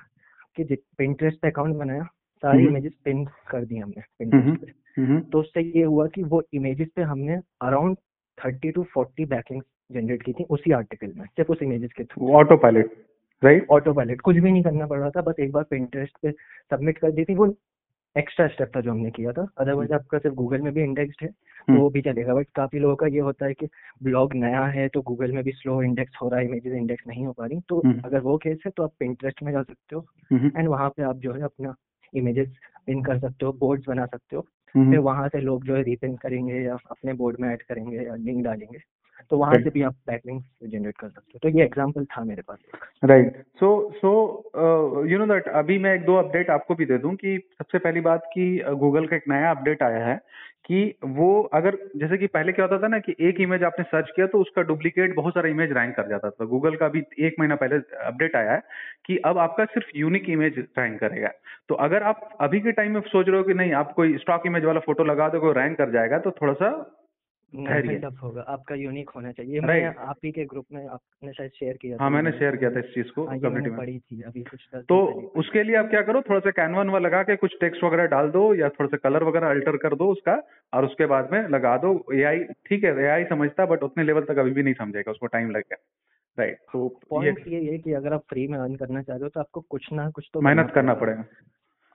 कि 0.56 0.76
पिंटरेस्ट 0.98 1.40
पे 1.40 1.48
अकाउंट 1.48 1.76
बनाया 1.76 2.02
सारी 2.36 2.58
हम्म। 2.58 2.70
इमेजेस 2.70 2.92
पिन 3.04 3.24
कर 3.24 3.64
दी 3.64 3.76
हमने 3.76 4.00
हम्म, 4.00 4.30
पिंटरेस्ट 4.30 4.60
पे। 4.60 5.02
हम्म, 5.02 5.20
तो 5.20 5.40
उससे 5.40 5.60
ये 5.60 5.82
हुआ 5.82 6.06
कि 6.06 6.22
वो 6.22 6.42
इमेजेस 6.54 6.88
पे 6.96 7.02
हमने 7.02 7.34
around 7.62 7.96
thirty 8.44 8.70
to 8.70 8.82
forty 8.82 9.24
backlinks 9.24 9.66
generate 9.92 10.22
की 10.22 10.32
थी 10.32 10.44
उसी 10.44 10.72
आर्टिकल 10.72 11.12
में 11.16 11.24
सिर्फ़ 11.24 11.52
उस 11.52 11.62
इमेजेस 11.62 11.92
के 11.92 12.04
through. 12.04 12.32
Autopilot 12.56 12.90
right? 13.42 13.66
Auto 13.70 13.92
pilot 13.92 14.20
कुछ 14.20 14.36
भी 14.36 14.50
नहीं 14.52 14.62
करना 14.62 14.86
पड़ 14.86 14.98
रहा 14.98 15.10
था 15.10 15.20
बस 15.22 15.34
एक 15.40 15.52
बार 15.52 15.64
पिंटरेस्ट 15.70 16.18
पे 16.22 16.30
सबमिट 16.70 16.98
कर 16.98 17.12
दी 17.12 17.24
थी 17.24 17.34
वो 17.34 17.54
एक्स्ट्रा 18.16 18.46
स्टेप 18.46 18.70
था 18.76 18.80
जो 18.80 18.90
हमने 18.90 19.10
किया 19.10 19.32
था। 19.32 19.46
अदरवाइज़ 19.58 19.92
आपका 19.92 20.18
सिर्फ़ 20.18 20.36
गूगल 20.36 20.60
में 20.60 20.72
भी 20.72 20.82
इंडेक्स्ड 20.82 21.22
है 21.22 21.28
तो 21.28 21.72
हम्म। 21.72 21.80
वो 21.80 21.90
भी 21.90 22.00
चलेगा। 22.02 22.34
बट 22.34 22.46
काफ़ी 22.54 22.78
लोगों 22.78 22.96
का 22.96 23.06
ये 23.06 23.20
होता 23.20 23.46
है 23.46 23.54
कि 23.54 23.66
ब्लॉग 24.02 24.34
नया 24.34 24.64
है 24.66 24.88
तो 24.88 25.02
गूगल 25.02 25.32
में 25.32 25.42
भी 25.44 25.52
स्लो 25.52 25.82
इंडेक्स 25.82 26.18
हो 26.22 26.28
रहा 26.28 26.40
है 26.40 26.46
इमेजेस 26.46 26.72
इंडेक्स 26.72 27.04
नहीं 27.08 27.26
हो 27.26 27.32
पा 27.32 27.46
रही। 27.46 27.60
तो 27.68 27.82
हम्म। 27.84 28.00
अगर 28.04 28.20
वो 28.20 28.36
केस 28.36 28.58
है 28.66 28.72
तो 28.76 28.82
आप 28.82 28.92
पिंटरेस्ट 28.98 29.42
में 29.42 29.52
जा 29.52 29.62
सकते 29.62 29.96
हो। 29.96 30.06
हम्म, 30.32 30.50
एंड 30.56 30.68
वहाँ 30.68 30.88
पे 30.88 31.02
आप 31.02 31.16
जो 31.16 31.32
है 31.32 31.42
अपना 31.42 31.74
इमेजेस 32.14 32.48
पिन 32.86 33.02
कर 33.02 33.18
सकते 33.18 33.46
हो 33.46 33.52
बोर्ड्स 33.52 33.88
बना 33.88 34.06
सकते 34.06 34.36
हो। 34.36 34.46
हम्म, 34.74 34.90
फिर 34.90 34.98
वहाँ 34.98 35.28
से 35.28 35.40
लोग 35.40 35.64
जो 35.64 35.76
है 35.76 35.82
रिपिन 35.82 36.16
करेंगे 36.16 36.54
या 36.54 36.76
अपने 36.90 37.12
बोर्ड 37.12 37.36
में 37.40 37.48
ऐड 37.48 37.62
करेंगे 37.62 37.96
या 37.96 38.14
लिंक 38.14 38.44
डालेंगे। 38.44 38.78
तो 39.30 39.38
वहाँ 39.38 39.52
Right. 39.52 39.64
से 39.64 39.70
भी 39.70 39.82
आप 39.82 39.92
बैकलिंक 39.92 40.44
जनरेट 40.64 40.96
कर 40.96 41.08
सकते 41.08 41.30
हो। 41.34 41.38
तो 41.42 41.58
ये 41.58 41.64
एग्जांपल 41.64 42.04
था 42.04 42.24
मेरे 42.24 42.42
पास। 42.42 42.58
Right 43.04 43.42
so 43.60 43.92
so 43.96 45.06
you 45.06 45.18
know 45.18 45.26
that 45.26 45.48
अभी 45.48 45.78
मैं 45.78 45.94
एक 45.94 46.04
दो 46.04 46.16
अपडेट 46.16 46.50
आपको 46.50 46.74
भी 46.74 46.84
दे 46.84 46.98
दूँ 46.98 47.14
कि 47.14 47.38
सबसे 47.58 47.78
पहली 47.78 48.00
बात 48.00 48.30
कि 48.34 48.64
गूगल 48.70 49.06
का 49.06 49.16
एक 49.16 49.22
नया 49.28 49.50
अपडेट 49.50 49.82
आया 49.82 50.06
है 50.06 50.20
कि 50.66 50.94
वो 51.04 51.42
अगर 51.42 51.76
जैसे 51.96 52.16
कि 52.18 52.26
पहले 52.26 52.52
क्या 52.52 52.64
होता 52.64 52.78
था 52.78 52.88
ना 52.88 52.98
कि 52.98 53.14
एक 53.20 53.40
इमेज 53.40 53.62
आपने 53.62 53.84
सर्च 53.84 54.10
किया 54.16 54.26
तो 54.26 54.38
उसका 54.38 54.62
डुप्लीकेट 54.62 55.14
बहुत 55.14 55.34
सारा 55.34 55.48
इमेज 55.48 55.72
रैंक 55.72 55.96
कर 55.96 56.08
जाता 56.08 56.30
था। 56.30 56.44
गूगल 56.44 56.76
का 56.76 56.86
अभी 56.86 57.02
एक 57.18 57.34
महीना 57.38 57.54
पहले 57.54 57.76
अपडेट 58.06 58.36
आया 58.36 58.52
है 58.52 58.62
कि 59.06 59.16
अब 59.16 59.38
आपका 59.38 59.64
सिर्फ़ 59.64 59.88
यूनिक 59.96 60.30
इमेज 60.30 60.58
रैंक 60.58 61.00
करेगा। 61.00 61.30
तो 61.68 61.74
अगर 61.74 62.02
आप 62.02 62.38
अभी 62.40 62.60
के 62.60 62.72
टाइम 62.72 62.94
में 62.94 63.00
सोच 63.00 63.28
रहे 63.28 63.36
हो 63.36 63.42
कि 63.42 63.54
नहीं 63.54 63.72
आप 63.72 63.92
कोई 63.92 64.16
स्टॉक 64.16 64.42
इमेज 64.46 64.64
वाला 64.64 64.80
फ़ोटो 64.80 65.04
लगा 65.04 65.28
दो 65.28 65.52
रैंक 65.52 65.78
कर 65.78 65.90
जाएगा 65.90 66.18
तो 66.18 66.30
थोड़ा 66.30 66.52
सा 66.52 66.96
होगा 67.52 68.42
आपका 68.48 68.74
यूनिक 68.74 69.10
होना 69.10 69.30
चाहिए। 69.32 69.60
मैं 69.60 69.94
आप 69.98 70.16
ही 70.24 70.30
के 70.32 70.44
ग्रुप 70.44 70.66
में 70.72 70.86
आपने 70.86 71.32
शायद 71.32 71.50
शेयर 71.50 71.76
किया 71.76 71.96
हाँ 72.00 72.10
मैंने 72.10 72.30
शेयर 72.32 72.56
किया 72.56 72.70
था 72.70 72.78
इस 72.78 72.92
चीज़ 72.94 73.10
को 73.12 73.24
हाँ, 73.26 73.38
कम्युनिटी 73.38 73.70
में। 73.70 73.78
पढ़ी 73.78 73.98
थी 74.00 74.20
अभी 74.22 74.42
कुछ 74.42 74.66
तो 74.88 74.98
उसके 75.40 75.62
लिए 75.62 75.76
आप 75.76 75.88
क्या 75.90 76.02
करो 76.02 76.20
थोड़ा 76.22 76.40
सा 76.40 76.50
कैनवा 76.50 76.80
वनवा 76.80 76.98
लगा 76.98 77.22
के 77.22 77.36
कुछ 77.36 77.56
टेक्स्ट 77.60 77.84
वगैरह 77.84 78.06
डाल 78.08 78.30
दो 78.30 78.42
या 78.54 78.68
थोड़ा 78.68 78.88
सा 78.88 78.96
कलर 78.98 79.24
वगैरह 79.24 79.50
अल्टर 79.50 79.76
कर 79.76 79.94
दो 79.94 80.10
उसका 80.12 80.40
और 80.72 80.84
उसके 80.84 81.06
बाद 81.06 81.32
में 81.32 81.48
लगा 81.48 81.76
दो। 81.76 81.92
एआई 82.14 82.44
ठीक 82.66 82.84
है 82.84 82.96
एआई 83.04 83.24
समझता 83.24 83.66
बट 83.66 83.82
उतने 83.82 84.04
लेवल 84.04 84.24
तक 84.24 84.38
अभी 84.38 84.50
भी 84.50 84.62
नहीं 84.62 84.74
समझेगा 84.74 85.10
उसको 85.10 85.26
टाइम 85.28 85.50
लगेगा 85.50 85.82
राइट 86.38 86.58
तो 86.72 86.84
ये 86.84 87.06
पॉइंट 87.10 87.48
ये 87.48 87.60
है 87.70 87.78
कि 87.78 87.92
अगर 87.92 88.12
आप 88.12 88.24
फ्री 88.28 88.46
में 88.48 88.58
अर्न 88.58 88.74
करना 88.76 89.02
चाह 89.02 89.16
रहे 89.16 89.22
हो 89.22 89.28
तो 89.28 89.40
आपको 89.40 89.60
कुछ 89.70 89.92
ना 89.92 90.08
कुछ 90.10 90.28
तो 90.34 90.40
मेहनत 90.40 90.70
करना 90.74 90.94
पड़ेगा। 90.94 91.24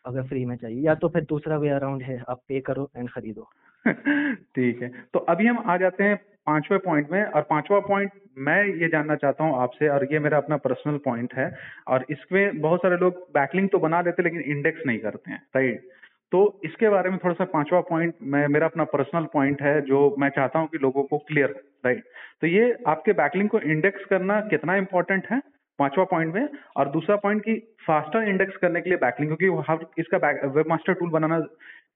अगर 0.06 0.24
फ्री 0.24 0.46
में 0.46 0.56
चाहिए 0.56 0.82
या 0.82 0.96
तो 0.96 1.10
फिर 1.10 1.24
दूसरा 1.24 1.58
वे 1.58 1.70
अराउंड 1.70 2.02
है 2.02 2.24
आप 2.30 2.42
पे 2.48 2.60
करो 2.62 2.90
एंड 2.98 3.10
खरीदो। 3.10 3.48
ठीक 3.88 4.82
है। 4.82 4.90
तो 5.14 5.20
अभी 5.20 5.48
हम 5.48 5.64
आ 5.68 5.78
जाते 5.78 6.04
हैं 6.04 6.16
पांचवे 6.48 6.78
पॉइंट 6.78 7.12
में 7.12 7.24
और 7.24 7.42
पांचवा 7.42 7.80
पॉइंट 7.80 8.12
मैं 8.38 8.64
ये 8.64 8.88
जानना 8.90 9.16
चाहता 9.16 9.44
हूँ 9.44 9.62
आपसे 9.62 9.88
और 9.88 10.08
ये 10.12 10.20
मेरा 10.20 10.38
अपना 10.38 10.58
पर्सनल 10.58 10.98
पॉइंट 11.06 11.34
है 11.34 11.52
और 11.88 12.06
इसमें 12.10 12.62
बहुत 12.62 12.80
सारे 12.80 12.98
लोग 12.98 13.28
बैकलिंग 13.34 13.70
तो 13.70 13.80
बना 13.80 14.02
लेते 14.02 14.24
लेकिन 14.24 14.42
इंडेक्स 14.48 14.82
नहीं 14.88 15.00
करते 15.00 15.32
हैं 15.32 15.42
राइट 15.56 15.88
तो 16.32 16.42
इसके 16.66 16.90
बारे 16.90 17.10
में 17.10 17.18
थोड़ा 17.24 17.34
सा 17.34 17.46
पांचवा 17.46 17.80
पॉइंट 17.82 18.14
मैं, 18.22 18.48
मेरा 18.48 18.66
अपना 18.66 18.84
पर्सनल 18.84 19.26
पॉइंट 19.34 19.62
है 19.62 19.82
जो 19.82 20.16
मैं 20.20 20.30
चाहता 20.30 20.60
हूँ 20.60 20.68
कि 20.68 20.78
लोगों 20.78 21.04
को 21.04 21.18
क्लियर 21.18 21.56
राइट 21.86 22.04
तो 22.42 22.48
ये 22.48 22.76
आपके 22.88 23.14
बैकलिंग 23.14 23.50
को 23.50 23.60
इंडेक्स 23.60 24.06
करना 24.06 24.40
कितना 24.50 24.76
इंपॉर्टेंट 24.76 25.28
है 25.32 25.42
पांचवा 25.80 26.04
पॉइंट 26.06 26.34
में 26.36 26.48
और 26.78 26.90
दूसरा 26.90 27.16
पॉइंट 27.16 27.42
कि 27.42 27.54
फास्टर 27.88 28.28
इंडेक्स 28.30 28.58
करने 28.58 28.82
के 28.82 28.90
लिए 28.90 28.98
बैकलिंग 28.98 29.36
क्योंकि 29.38 30.02
इसका 30.02 30.18
वेब 30.48 30.66
मास्टर 30.70 30.94
टूल 30.94 31.10
बनाना 31.10 31.40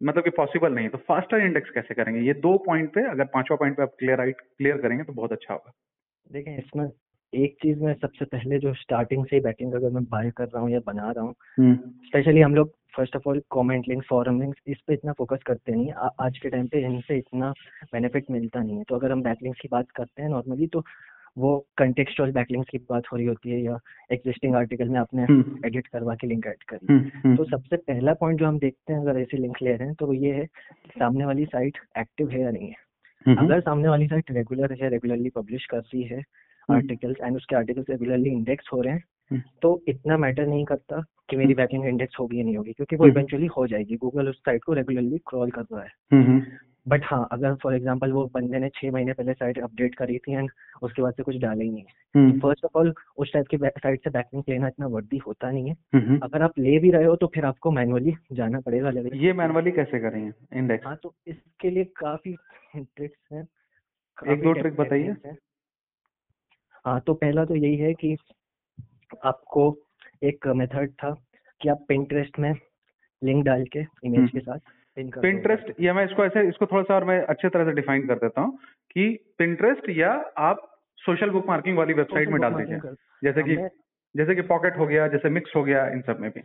मतलब 0.02 0.24
कि 0.24 0.30
पॉसिबल 0.30 0.74
नहीं 0.74 0.86
है। 0.86 0.92
तो 0.92 0.98
फास्टर 0.98 1.46
इंडेक्स 1.46 1.70
कैसे 1.70 1.94
करेंगे? 1.94 2.22
ये 2.22 2.34
दो 2.34 2.58
पॉइंट 2.58 2.94
पे 2.94 3.10
अगर 3.12 3.26
पांचवा 3.26 3.58
पॉइंट 3.58 3.78
पे 3.78 3.84
आप 3.84 3.96
क्लियर 4.00 4.32
क्लियर 4.32 4.78
करेंगे 4.78 5.04
तो 5.04 5.14
बहुत 5.14 5.32
अच्छा 5.32 5.54
होगा। 5.54 5.72
देखें 6.32 6.58
इसमें 6.58 6.90
एक 7.34 7.56
चीज़ 7.62 7.80
में 7.80 7.94
सबसे 7.94 8.26
पहले 8.26 8.58
जो 8.60 8.74
स्टार्टिंग 8.74 9.26
से 9.26 9.36
ही 9.36 9.42
बैकिंग 9.42 9.74
अगर 9.74 9.90
मैं 9.90 10.04
बाय 10.04 10.30
कर 10.32 10.46
रहा 10.46 10.62
हूँ 10.62 10.70
या 10.72 10.80
बना 10.88 11.12
रहा 11.12 11.24
हूँ 11.24 11.36
स्पेशली 12.06 12.42
हम 12.42 12.56
लोग 12.56 12.72
first 12.96 13.16
of 13.16 13.28
all 13.30 13.42
comment 13.52 13.88
links 13.88 14.08
forum 14.10 14.40
links 14.42 14.62
इस 14.68 14.78
पे 14.88 14.94
इतना 14.94 15.14
फोकस 15.14 15.44
करते 15.46 15.72
नहीं 15.72 15.92
आ, 15.92 16.08
आज 16.22 16.38
के 16.38 16.50
टाइम 16.50 16.68
पे 16.68 16.86
इनसे 16.86 17.18
इतना 17.18 17.52
बेनिफिट 17.94 18.32
मिलता 18.32 18.64
नहीं 18.64 18.78
है। 18.78 18.84
तो 18.84 18.96
अगर 18.96 19.12
हम 19.12 19.22
बैकलिंक्स 19.24 19.60
की 19.62 19.68
बात 19.72 19.92
करते 19.92 20.22
हैं 20.22 20.30
नॉर्मली 20.30 20.68
तो 20.68 20.84
वो 21.38 21.68
कंटेक्चुअल 21.78 22.32
बैकलिंक्स 22.32 22.70
की 22.70 22.78
बात 22.78 23.04
हो 23.12 23.18
रही 23.18 23.26
होती 23.26 23.50
है 23.50 23.62
या 23.62 23.80
एग्जिस्टिंग 24.12 24.56
आर्टिकल 24.56 24.90
में 24.90 25.00
आपने 25.00 25.24
हम्म, 25.24 25.66
एडिट 25.66 25.88
करवा 25.88 26.16
के 26.16 26.28
लिंक 26.28 26.48
ऐड 26.48 26.64
करी। 26.64 26.94
हम्म, 26.94 27.12
हम्म, 27.16 27.36
तो 27.36 27.44
सबसे 27.44 27.78
पहला 27.78 28.14
पॉइंट 28.14 28.40
जो 28.40 28.46
हम 28.46 28.60
देखते 28.60 28.94
हैं 28.94 29.00
अगर 29.00 29.20
ऐसे 29.20 29.38
लिंक 29.38 29.58
ले 29.62 29.76
रहे 29.76 29.88
हैं 29.88 29.96
तो 29.96 30.08
वो 30.08 30.14
ये 30.14 30.34
है 30.34 30.46
कि 30.46 31.00
सामने 31.00 31.26
वाली 31.26 31.46
साइट 31.46 31.78
एक्टिव 31.98 32.30
है 32.30 32.42
या 32.42 32.52
नहीं 32.52 32.68
है। 32.68 32.76
हम्म, 33.26 33.38
अगर 33.38 33.60
सामने 33.60 33.88
वाली 33.88 34.08
साइट 34.08 34.32
रेगुलर 34.32 34.78
है 34.84 34.90
रेगुलरली 34.90 35.30
पब्लिश 35.30 35.66
कर 35.66 35.78
रही 35.78 36.04
है 36.04 36.24
आर्टिकल्स 36.70 37.18
एंड 37.24 37.36
उसके 37.36 37.56
आर्टिकल्स 37.56 37.90
रेगुलरली 37.90 38.30
इंडेक्स 38.30 38.70
हो 38.74 38.82
रहे 38.82 38.94
हैं 38.94 39.04
हम्म। 39.32 39.42
तो 39.62 39.82
इतना 39.88 40.18
मैटर 40.18 40.48
नहीं 40.48 40.66
करता 40.66 41.04
कि 41.30 41.38
मेरी 41.38 41.54
बैकिंग 41.54 41.86
इंडेक्स 41.86 42.16
होगी 42.20 42.40
या 42.40 42.44
नहीं 42.44 42.58
होगी 42.58 42.74
क्योंकि 42.74 42.96
वो 42.96 43.04
हम्म। 43.04 43.14
इवेंचुअली 43.14 43.46
हो 43.46 43.68
जाएगी। 43.68 43.96
गूगल 43.96 44.30
उस 44.30 44.40
साइट 44.40 44.64
को 44.64 44.74
रेगुलरली 44.74 45.18
क्रॉल 45.18 45.52
कर 45.52 45.62
रहा 45.62 45.82
है। 45.82 45.90
हम्म, 46.14 46.24
हम्म, 46.24 46.42
बट 46.90 47.02
हाँ 47.04 47.28
अगर 47.32 47.56
फॉर 47.56 47.76
एग्ज़ाम्पल 47.76 48.12
वो 48.12 48.26
बंदे 48.34 48.60
ने 48.60 48.70
छह 48.70 48.92
महीने 48.92 49.14
पहले 49.14 49.34
साइट 49.34 49.60
अपडेट 49.60 49.96
करी 49.96 50.18
थी 50.18 50.34
एंड 50.34 50.50
उसके 50.82 51.02
बाद 51.02 51.14
से 51.14 51.24
कुछ 51.24 51.36
डाला 51.36 51.64
ही 51.64 51.70
नहीं 51.70 51.84
है 51.84 52.40
फ़र्स्ट 52.40 52.66
ऑफ़ 52.66 52.78
ऑल 52.78 52.94
उस 53.18 53.34
टाइप 53.34 53.48
की 53.48 53.58
साइट 53.58 54.04
से 54.04 54.10
बैकलिंक 54.10 54.50
लेना 54.50 54.68
इतना 54.68 54.88
वर्दी 54.88 55.18
होता 55.18 55.52
नहीं 55.52 55.70
है 55.70 55.76
अगर 56.18 56.42
आप 56.42 56.60
ले 56.60 56.80
भी 56.80 56.92
रहे 56.92 57.06
हो 57.06 57.16
तो 57.16 57.28
फिर 57.28 57.46
आपको 57.46 57.72
मैनुअली 57.72 58.14
जाना 58.32 58.60
पड़ेगा 58.60 58.90
लेकिन 58.90 59.20
ये 59.20 59.34
मैनुअली 59.34 59.72
कैसे 59.72 60.00
करेंगे 60.00 60.60
इंडेक्स 60.60 60.86
हाँ 60.86 60.96
तो 61.04 61.14
इसके 61.28 61.70
लिए 61.70 61.84
काफ़ी 61.84 62.36
ट्रिक्स 62.76 63.34
हैं 63.34 63.48
एक 64.28 64.42
दो 64.44 64.54
ट्रिक 64.54 64.76
बताइए। 64.76 65.16
हाँ 66.86 67.00
तो 67.00 67.14
पहला 67.14 67.46
तो 67.46 67.56
यही 67.56 67.76
है 67.76 67.94
कि 67.94 68.18
आपको 69.26 69.78
एक 70.24 70.48
मेथड 70.48 70.92
था 70.92 71.12
कि 71.62 71.70
आप 71.70 71.86
पिंटरेस्ट 71.88 72.40
में 72.40 72.54
लिंक 73.24 73.46
डाल 73.46 73.66
के 73.66 73.80
इमेज 73.80 74.20
हम्म। 74.20 74.28
के 74.28 74.40
साथ। 74.40 74.60
पिंटरेस्ट 75.04 75.74
या 75.82 75.94
मैं 75.94 76.06
इसको 76.06 76.26
ऐसे 76.26 76.48
इसको 76.48 76.66
थोड़ा 76.66 76.84
सा 76.84 76.96
और 76.96 77.04
मैं 77.04 77.22
अच्छे 77.22 77.50
तरह 77.50 77.66
से 77.66 77.72
डिफाइन 77.72 78.08
कर 78.08 78.16
देता 78.16 78.42
हूँ 78.42 78.58
कि 78.92 79.20
पिंटरेस्ट 79.38 79.90
या 79.90 80.12
आप 80.38 80.66
सोशल 80.98 81.30
बुक 81.30 81.48
मार्किंग 81.48 81.78
वाली 81.78 81.94
वेबसाइट 81.94 82.30
में 82.30 82.42
डाल 82.42 82.54
दीजिए। 82.54 82.80
जैसे 83.24 83.44
कि 83.44 83.56
जैसे 84.16 84.36
कि 84.36 84.42
पॉकेट 84.42 84.78
हो 84.78 84.88
गया 84.88 85.08
जैसे 85.08 85.30
मिक्स 85.30 85.56
हो 85.56 85.64
गया 85.64 85.88
इन 85.88 86.02
सब 86.02 86.20
में 86.20 86.32
भी। 86.32 86.42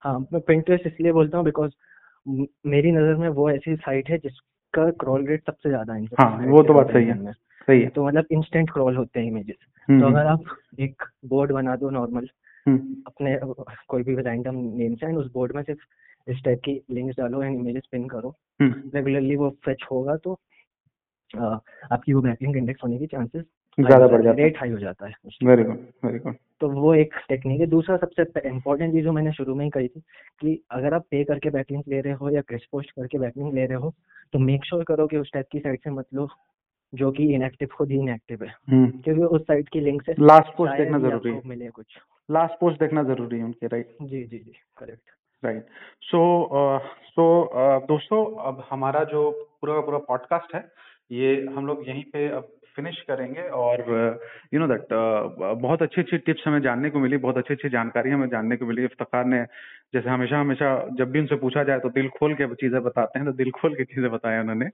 हाँ 0.00 0.18
मैं 0.18 0.40
पिंटरेस्ट 0.40 0.86
इसलिए 0.86 1.12
बोलता 1.12 1.38
हूँ 1.38 1.44
बिकॉज़ 1.44 1.72
मेरी 2.66 2.92
नज़र 2.92 3.14
में 3.14 3.28
वो 3.28 3.50
ऐसी 3.50 3.76
साइट 3.76 4.10
है 4.10 4.18
जिसका 4.18 4.90
क्रॉल 4.90 5.26
रेट 5.26 5.46
सबसे 5.46 5.68
ज़्यादा 5.68 5.94
है। 5.94 6.04
हाँ, 6.04 6.46
वो 6.46 6.62
तो 6.62 6.74
बात 6.74 6.90
सही 6.92 7.06
है। 7.06 7.32
सही 7.32 7.82
है। 7.82 7.88
तो 7.88 8.06
मतलब 8.06 8.26
इंस्टेंट 8.30 8.70
क्रॉल 8.70 8.96
होते 8.96 9.20
हैं 9.20 9.26
इमेजेस 9.26 9.56
हम्म, 9.88 10.00
तो 10.00 10.06
अगर 10.06 10.26
आप 10.26 10.44
एक 10.80 11.02
बोर्ड 11.26 11.52
बना 11.52 11.76
दो 11.76 11.90
नॉर्मल 11.90 12.28
हम्म, 12.66 13.02
अपने 13.06 13.38
कोई 13.88 14.02
भी 14.02 14.14
रैंडम 14.14 14.54
नेम 14.54 14.94
से 14.94 15.06
एंड 15.06 15.18
उस 15.18 15.32
बोर्ड 15.32 15.56
में 15.56 15.62
सिर्फ़ 15.62 15.80
इस 16.26 16.42
टाइप 16.44 16.60
की 16.64 16.80
लिंक्स 16.90 17.16
डालो 17.16 17.42
एंड 17.42 17.54
इमेजेस 17.56 17.82
पिन 17.92 18.06
करो। 18.08 18.34
हम्म, 18.60 18.90
रेगुलरली 18.94 19.36
वो 19.36 19.50
फेच 19.64 19.84
होगा 19.90 20.16
तो 20.16 20.38
अ, 21.34 21.58
आपकी 21.92 22.12
वो 22.12 22.20
बैकलिंक 22.22 22.56
इंडेक्स 22.56 22.82
होने 22.84 22.98
की 22.98 23.06
चांसेस 23.06 23.44
ज़्यादा 23.78 24.06
बढ़ 24.08 24.22
जाता 24.22 24.40
है। 24.40 24.46
रेट 24.46 24.58
हाई 24.58 24.70
हो 24.70 24.78
जाता 24.78 25.06
है 25.06 25.14
वेरी 25.44 25.62
गुड 25.64 25.78
वेरी 26.04 26.18
गुड 26.18 26.34
तो 26.60 26.68
वो 26.70 26.94
एक 26.94 27.14
टेक्निक 27.28 27.60
है। 27.60 27.66
दूसरा 27.66 27.96
सबसे 27.96 28.48
इम्पोर्टेंट 28.48 28.92
चीज़ 28.92 29.04
जो 29.04 29.12
मैंने 29.12 29.32
शुरू 29.32 29.54
में 29.54 29.64
ही 29.64 29.70
कही 29.70 29.88
थी 29.88 30.00
कि 30.40 30.58
अगर 30.70 30.94
आप 30.94 31.04
पे 31.10 31.22
करके 31.24 31.50
बैकलिंक 31.50 31.88
ले 31.88 32.00
रहे 32.00 32.12
हो 32.12 32.30
या 32.30 32.40
क्रिस 32.40 32.64
पोस्ट 32.72 32.90
करके 32.90 33.18
बैकलिंक 33.18 33.54
ले 33.54 33.66
रहे 33.66 33.78
हो 33.78 33.92
तो 34.32 34.38
मेक 34.38 34.64
श्योर 34.64 34.80
sure 34.80 34.88
करो 34.88 35.06
कि 35.06 35.16
उस 35.16 35.30
टाइप 35.32 35.46
की 35.52 35.58
साइट 35.58 35.84
से 35.84 35.90
मत 35.90 36.06
लो 36.14 36.28
जो 36.92 37.10
कि 37.12 37.32
इनएक्टिव 37.34 37.68
खुद 37.76 37.90
ही 37.90 37.98
इनएक्टिव 37.98 38.44
है। 38.44 38.54
क्योंकि 38.70 39.22
उस 39.22 39.42
साइट 39.42 39.68
की 39.68 39.80
लिंक 39.80 40.02
से 40.02 40.14
लास्ट 40.20 40.56
पोस्ट 40.56 40.76
देखना 40.78 40.98
ज़रूरी 40.98 41.30
है। 41.30 41.42
मिले 41.46 41.68
कुछ। 41.68 41.98
लास्ट 42.28 42.58
पोस्ट 42.60 42.80
देखना 42.80 43.02
ज़रूरी 43.02 43.38
है 43.38 43.44
उनकी 43.44 43.66
राइट 43.66 43.96
जी 44.02 44.22
जी 44.24 44.38
जी 44.38 44.52
करेक्ट 44.78 45.10
राइट 45.46 45.66
सो 46.02 46.20
सो 47.08 47.24
दोस्तों, 47.86 48.24
अब 48.44 48.62
हमारा 48.70 49.02
जो 49.04 49.30
पूरा 49.60 49.74
का 49.74 49.80
पूरा 49.80 49.98
पॉडकास्ट 50.08 50.54
है, 50.54 50.64
ये 51.10 51.34
हम 51.56 51.66
लोग 51.66 51.88
यहीं 51.88 52.02
पे 52.12 52.28
अब 52.28 52.48
फिनिश 52.76 53.00
करेंगे 53.08 53.42
और 53.56 53.80
यू 54.54 54.60
नो 54.60 54.66
दैट 54.68 54.88
बहुत 55.60 55.82
अच्छी 55.82 56.00
अच्छी 56.00 56.18
टिप्स 56.18 56.42
हमें 56.46 56.60
जानने 56.62 56.90
को 56.90 56.98
मिली, 56.98 57.16
बहुत 57.16 57.36
अच्छी 57.38 57.54
अच्छी 57.54 57.68
जानकारी 57.68 58.10
हमें 58.10 58.28
जानने 58.28 58.56
को 58.56 58.66
मिली। 58.66 58.84
इफ्तार 58.84 59.24
ने 59.24 59.40
जैसे 59.94 60.08
हमेशा 60.10 60.38
हमेशा 60.40 60.68
जब 60.98 61.10
भी 61.10 61.20
उनसे 61.20 61.36
पूछा 61.36 61.62
जाए 61.64 61.78
तो 61.80 61.88
दिल 61.90 62.08
खोल 62.08 62.34
के 62.34 62.46
चीज़ें 62.54 62.82
बताते 62.82 63.18
हैं 63.18 63.26
तो 63.28 63.32
दिल 63.36 63.50
खोल 63.50 63.74
के 63.74 63.84
चीज़ें 63.84 64.10
बताया 64.12 64.40
उन्होंने। 64.40 64.68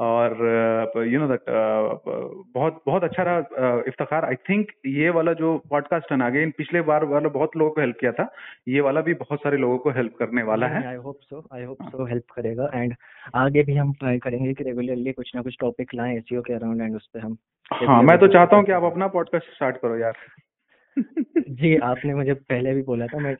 और 0.00 1.06
यू 1.08 1.20
नो 1.20 1.28
दैट 1.28 1.44
बहुत 2.54 2.80
बहुत 2.86 3.04
अच्छा 3.04 3.22
रहा 3.22 3.82
इफ्तार। 3.88 4.24
आई 4.24 4.34
थिंक 4.48 4.72
ये 4.86 5.10
वाला 5.10 5.32
जो 5.32 5.56
पॉडकास्ट 5.70 6.12
है 6.12 6.18
ना 6.18 6.26
अगेन 6.26 6.50
पिछले 6.58 6.80
बार 6.82 7.04
वाला 7.04 7.28
बहुत 7.28 7.56
लोगों 7.56 7.70
को 7.70 7.80
हेल्प 7.80 7.96
किया 8.00 8.12
था। 8.12 8.28
ये 8.68 8.80
वाला 8.80 9.00
भी 9.00 9.14
बहुत 9.14 9.40
सारे 9.40 9.56
लोगों 9.56 9.78
को 9.78 9.90
हेल्प 9.90 10.16
करने 10.18 10.42
वाला 10.42 10.66
है। 10.66 10.86
I 10.86 10.96
hope 10.96 11.18
so 11.20 11.46
I 11.54 11.64
hope 11.64 11.82
so 11.82 12.06
help 12.06 12.30
करेगा। 12.36 12.70
एंड 12.74 12.94
आगे 13.34 13.62
भी 13.62 13.76
हम 13.76 13.92
ट्राई 13.92 14.18
करेंगे 14.18 14.52
कि 14.54 14.64
रेगुलरली 14.64 15.12
कुछ 15.12 15.32
ना 15.36 15.42
कुछ 15.42 15.56
टॉपिक 15.60 15.94
लाएँ 15.94 16.16
एसईओ 16.16 16.42
के 16.42 16.54
अराउंड 16.54 16.82
एंड 16.82 16.96
उस 16.96 17.08
पर 17.14 17.20
हम 17.20 17.36
हाँ 17.70 18.02
मैं 18.02 18.18
तो 18.18 18.26
चाहता 18.28 18.56
हूँ 18.56 18.64
कि 18.64 18.72
आप 18.72 18.84
अपना 18.84 19.06
पॉडकास्ट 19.08 19.54
स्टार्ट 19.54 19.76
करो 19.76 19.98
यार। 19.98 20.16
जी 21.50 21.76
आपने 21.84 22.14
मुझे 22.14 22.34
पहले 22.34 22.74
भी 22.74 22.82
बोला 22.82 23.06
था 23.06 23.18
मैं 23.18 23.34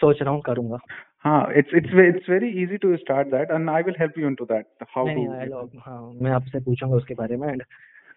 सोच 0.00 0.22
रहा 0.22 0.32
हूँ 0.32 0.42
करूँगा। 0.46 0.78
हाँ 1.24 1.52
it's 1.56 1.74
it's 1.74 1.94
it's 1.98 2.28
very 2.30 2.48
easy 2.62 2.76
to 2.76 2.96
start 2.96 3.28
that 3.28 3.50
and 3.50 3.70
I 3.70 3.82
will 3.82 3.94
help 4.00 4.18
you 4.18 4.28
into 4.28 4.44
that 4.44 4.66
how 4.96 5.06
to 5.06 5.78
हाँ 5.78 6.00
मैं 6.22 6.30
आपसे 6.30 6.60
पूछूँगा 6.60 6.96
उसके 6.96 7.14
बारे 7.14 7.36
में 7.36 7.48
एंड 7.48 7.62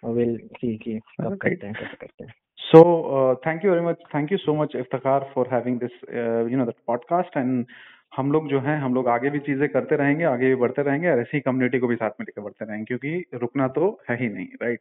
विल 0.05 0.37
सी 0.57 0.75
कि 0.77 0.99
कब 1.21 1.37
करते 1.37 1.67
हैं 1.67 1.75
कैसे 1.75 1.95
करते 1.95 2.23
हैं। 2.23 2.33
So 2.59 2.79
uh, 3.17 3.35
thank 3.43 3.63
you 3.63 3.69
very 3.69 3.83
much. 3.83 3.99
Thank 4.11 4.31
you 4.31 4.37
so 4.37 4.53
much, 4.55 4.73
Iftikhar, 4.73 5.19
for 5.33 5.43
having 5.51 5.77
this, 5.79 5.93
uh, 6.13 6.45
you 6.45 6.57
know, 6.57 6.65
that 6.65 6.79
podcast. 6.89 7.37
And 7.41 7.65
हम 8.17 8.31
लोग 8.31 8.49
जो 8.49 8.59
हैं 8.59 8.77
हम 8.79 8.93
लोग 8.93 9.07
आगे 9.07 9.29
भी 9.29 9.39
चीज़ें 9.39 9.67
करते 9.69 9.95
रहेंगे 9.95 10.23
आगे 10.23 10.47
भी 10.47 10.55
बढ़ते 10.55 10.81
रहेंगे 10.81 11.09
और 11.11 11.19
ऐसी 11.19 11.39
कम्युनिटी 11.39 11.79
को 11.79 11.87
भी 11.87 11.95
साथ 11.95 12.19
में 12.19 12.25
लेकर 12.25 12.41
बढ़ते 12.41 12.65
रहेंगे 12.65 12.85
क्योंकि 12.85 13.39
रुकना 13.41 13.67
तो 13.67 13.89
है 14.09 14.17
ही 14.17 14.29
नहीं 14.29 14.47
right 14.61 14.79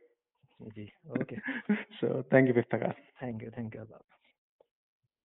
ji 0.76 0.90
okay 1.20 1.36
so 2.00 2.22
thank 2.22 2.48
you 2.48 2.54
Iftikhar 2.58 2.94
thank 3.22 3.42
you 3.42 3.50
thank 3.58 3.76
you 3.76 3.82